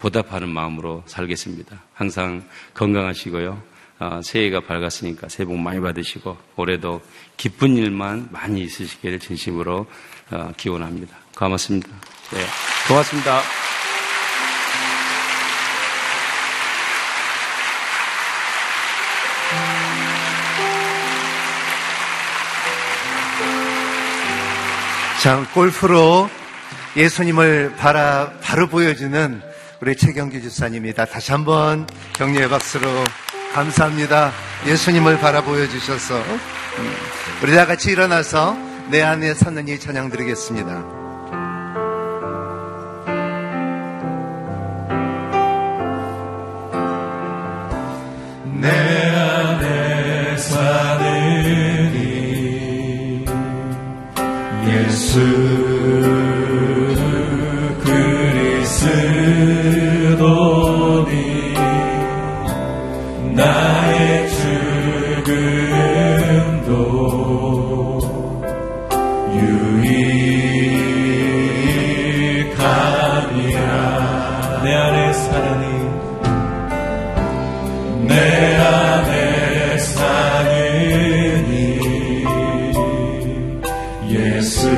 [0.00, 1.80] 보답하는 마음으로 살겠습니다.
[1.94, 2.42] 항상
[2.74, 3.69] 건강하시고요.
[4.22, 7.02] 새해가 밝았으니까 새해 복 많이 받으시고 올해도
[7.36, 9.86] 기쁜 일만 많이 있으시기를 진심으로
[10.56, 11.16] 기원합니다.
[11.36, 11.88] 고맙습니다.
[12.32, 12.46] 네,
[12.88, 13.42] 고맙습니다.
[25.22, 26.30] 자, 골프로
[26.96, 29.42] 예수님을 바라, 바로 보여주는
[29.82, 31.04] 우리 최경규 주사님입니다.
[31.04, 32.88] 다시 한번 격려의 박수로
[33.52, 34.32] 감사합니다.
[34.66, 36.16] 예수님을 바라 보여 주셔서.
[36.16, 36.94] 음,
[37.42, 38.56] 우리 다 같이 일어나서
[38.90, 40.84] 내 안에 사는 이 찬양 드리겠습니다.
[48.60, 48.68] 내
[49.16, 53.24] 안에 사는 이
[54.68, 56.19] 예수
[84.10, 84.68] 예수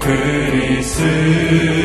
[0.00, 1.79] 그리스.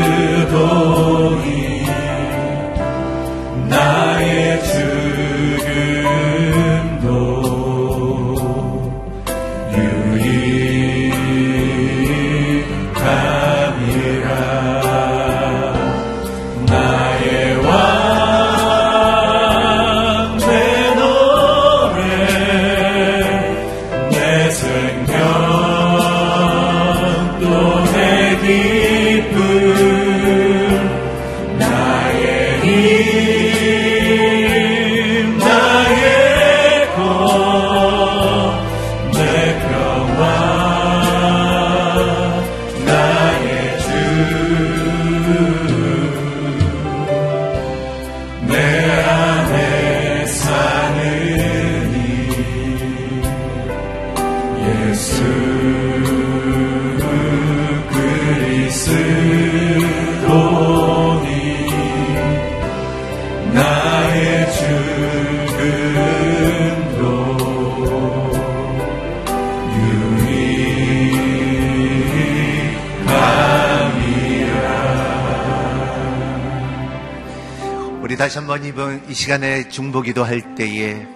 [78.68, 81.07] 이번 이 시간에 중보기도 할 때에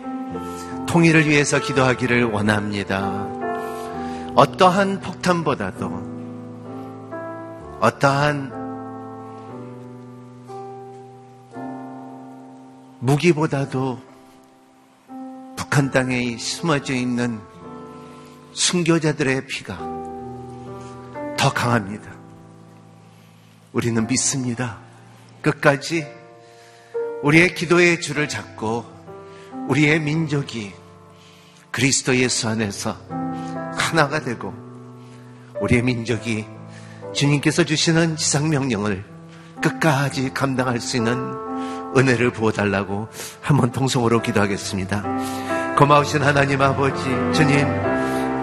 [0.88, 3.28] 통일을 위해서 기도하기를 원합니다.
[4.36, 6.10] 어떠한 폭탄보다도
[7.80, 8.60] 어떠한
[13.00, 14.00] 무기보다도
[15.56, 17.40] 북한 땅에 숨어져 있는
[18.54, 19.78] 순교자들의 피가
[21.38, 22.12] 더 강합니다.
[23.74, 24.78] 우리는 믿습니다.
[25.42, 26.19] 끝까지
[27.24, 28.86] 우리의 기도의 줄을 잡고
[29.68, 30.72] 우리의 민족이
[31.72, 32.96] 그리스도 예수 안에서
[33.78, 34.54] 하나가 되고
[35.60, 36.46] 우리의 민족이
[37.14, 39.04] 주님께서 주시는 지상명령을
[39.62, 41.18] 끝까지 감당할 수 있는
[41.98, 43.10] 은혜를 부어달라고
[43.42, 45.76] 한번 통성으로 기도하겠습니다.
[45.78, 47.04] 고마우신 하나님 아버지,
[47.34, 47.66] 주님,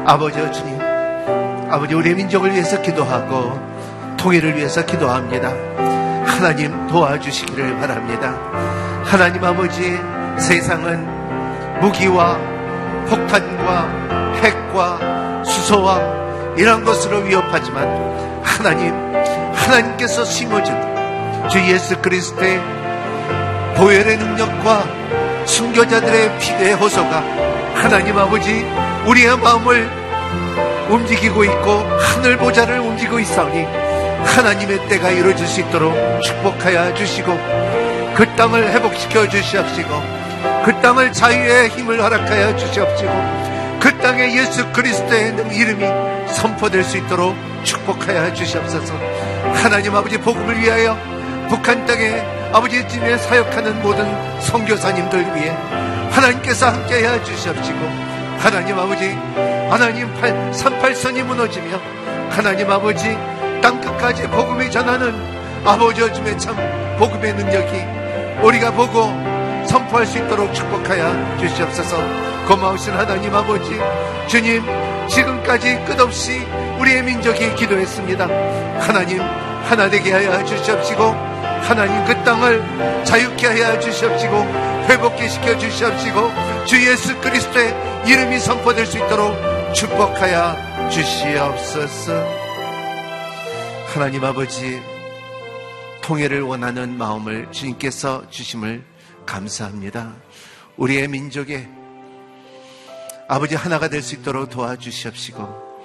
[0.06, 0.80] 아버지, 주님,
[1.70, 5.95] 아버지, 우리의 민족을 위해서 기도하고 통일을 위해서 기도합니다.
[6.36, 8.36] 하나님 도와주시기를 바랍니다.
[9.04, 9.98] 하나님 아버지,
[10.38, 12.38] 세상은 무기와
[13.08, 15.98] 폭탄과 핵과 수소와
[16.58, 17.88] 이런 것으로 위협하지만
[18.42, 18.92] 하나님,
[19.54, 22.60] 하나님께서 심어준 주 예수 그리스도의
[23.76, 24.84] 보혈의 능력과
[25.46, 27.24] 순교자들의 피의 호소가
[27.74, 28.62] 하나님 아버지
[29.06, 29.88] 우리의 마음을
[30.90, 33.86] 움직이고 있고 하늘 보좌를 움직이고 있사오니
[34.24, 37.32] 하나님의 때가 이루어질 수 있도록 축복하여 주시고
[38.14, 39.88] 그 땅을 회복시켜 주시옵시고
[40.64, 43.10] 그 땅을 자유의 힘을 허락하여 주시옵시고
[43.80, 45.86] 그 땅에 예수 그리스도의 이름이
[46.32, 48.94] 선포될 수 있도록 축복하여 주시옵소서.
[49.54, 50.96] 하나님 아버지 복음을 위하여
[51.48, 52.20] 북한 땅에
[52.52, 54.06] 아버지 집에 사역하는 모든
[54.40, 55.50] 선교사님들 위해
[56.10, 57.78] 하나님께서 함께해 주시옵시고
[58.38, 59.10] 하나님 아버지
[59.70, 61.80] 하나님 38선이 무너지며
[62.30, 63.16] 하나님 아버지
[63.66, 65.12] 땅 끝까지 복음이 전하는
[65.64, 66.54] 아버지 요즘에 참
[67.00, 67.84] 복음의 능력이
[68.40, 69.06] 우리가 보고
[69.66, 71.96] 선포할 수 있도록 축복하여 주시옵소서.
[72.46, 73.76] 고마우신 하나님 아버지
[74.28, 74.62] 주님
[75.08, 76.46] 지금까지 끝없이
[76.78, 78.28] 우리의 민족이 기도했습니다.
[78.78, 79.20] 하나님
[79.64, 81.02] 하나 되게 하여 주시옵시고
[81.62, 84.44] 하나님 그 땅을 자유케 하여 주시옵시고
[84.88, 86.30] 회복케 시켜 주시옵시고
[86.66, 87.74] 주 예수 그리스도의
[88.06, 89.34] 이름이 선포될 수 있도록
[89.74, 92.45] 축복하여 주시옵소서
[93.96, 94.78] 하나님 아버지
[96.02, 98.84] 통일을 원하는 마음을 주님께서 주심을
[99.24, 100.14] 감사합니다.
[100.76, 101.66] 우리의 민족에
[103.26, 105.80] 아버지 하나가 될 수 있도록 도와주시옵시고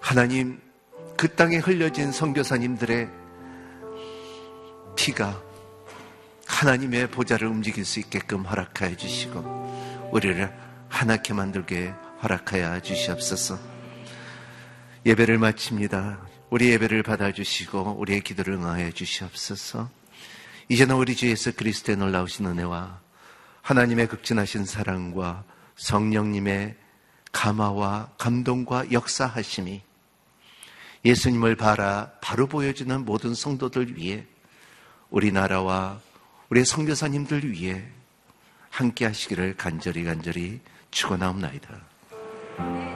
[0.00, 0.60] 하나님
[1.16, 3.08] 그 땅에 흘려진 선교사님들의
[4.96, 5.40] 피가
[6.48, 10.52] 하나님의 보좌를 움직일 수 있게끔 허락하여 주시고 우리를
[10.88, 11.94] 하나케 만들게
[12.24, 13.56] 허락하여 주시옵소서.
[15.06, 16.34] 예배를 마칩니다.
[16.48, 19.90] 우리 예배를 받아주시고 우리의 기도를 응하여 주시옵소서.
[20.68, 23.00] 이제는 우리 주 예수 그리스도의 놀라우신 은혜와
[23.62, 25.44] 하나님의 극진하신 사랑과
[25.76, 26.76] 성령님의
[27.32, 29.82] 감화와 감동과 역사하심이
[31.04, 34.24] 예수님을 바라 바로 보여주는 모든 성도들 위해
[35.10, 36.00] 우리나라와
[36.48, 37.84] 우리 성교사님들 위해
[38.70, 42.95] 함께 하시기를 간절히 간절히 축원하옵나이다.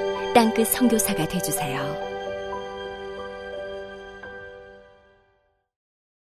[0.33, 2.10] 땅끝 성교사가 되주세요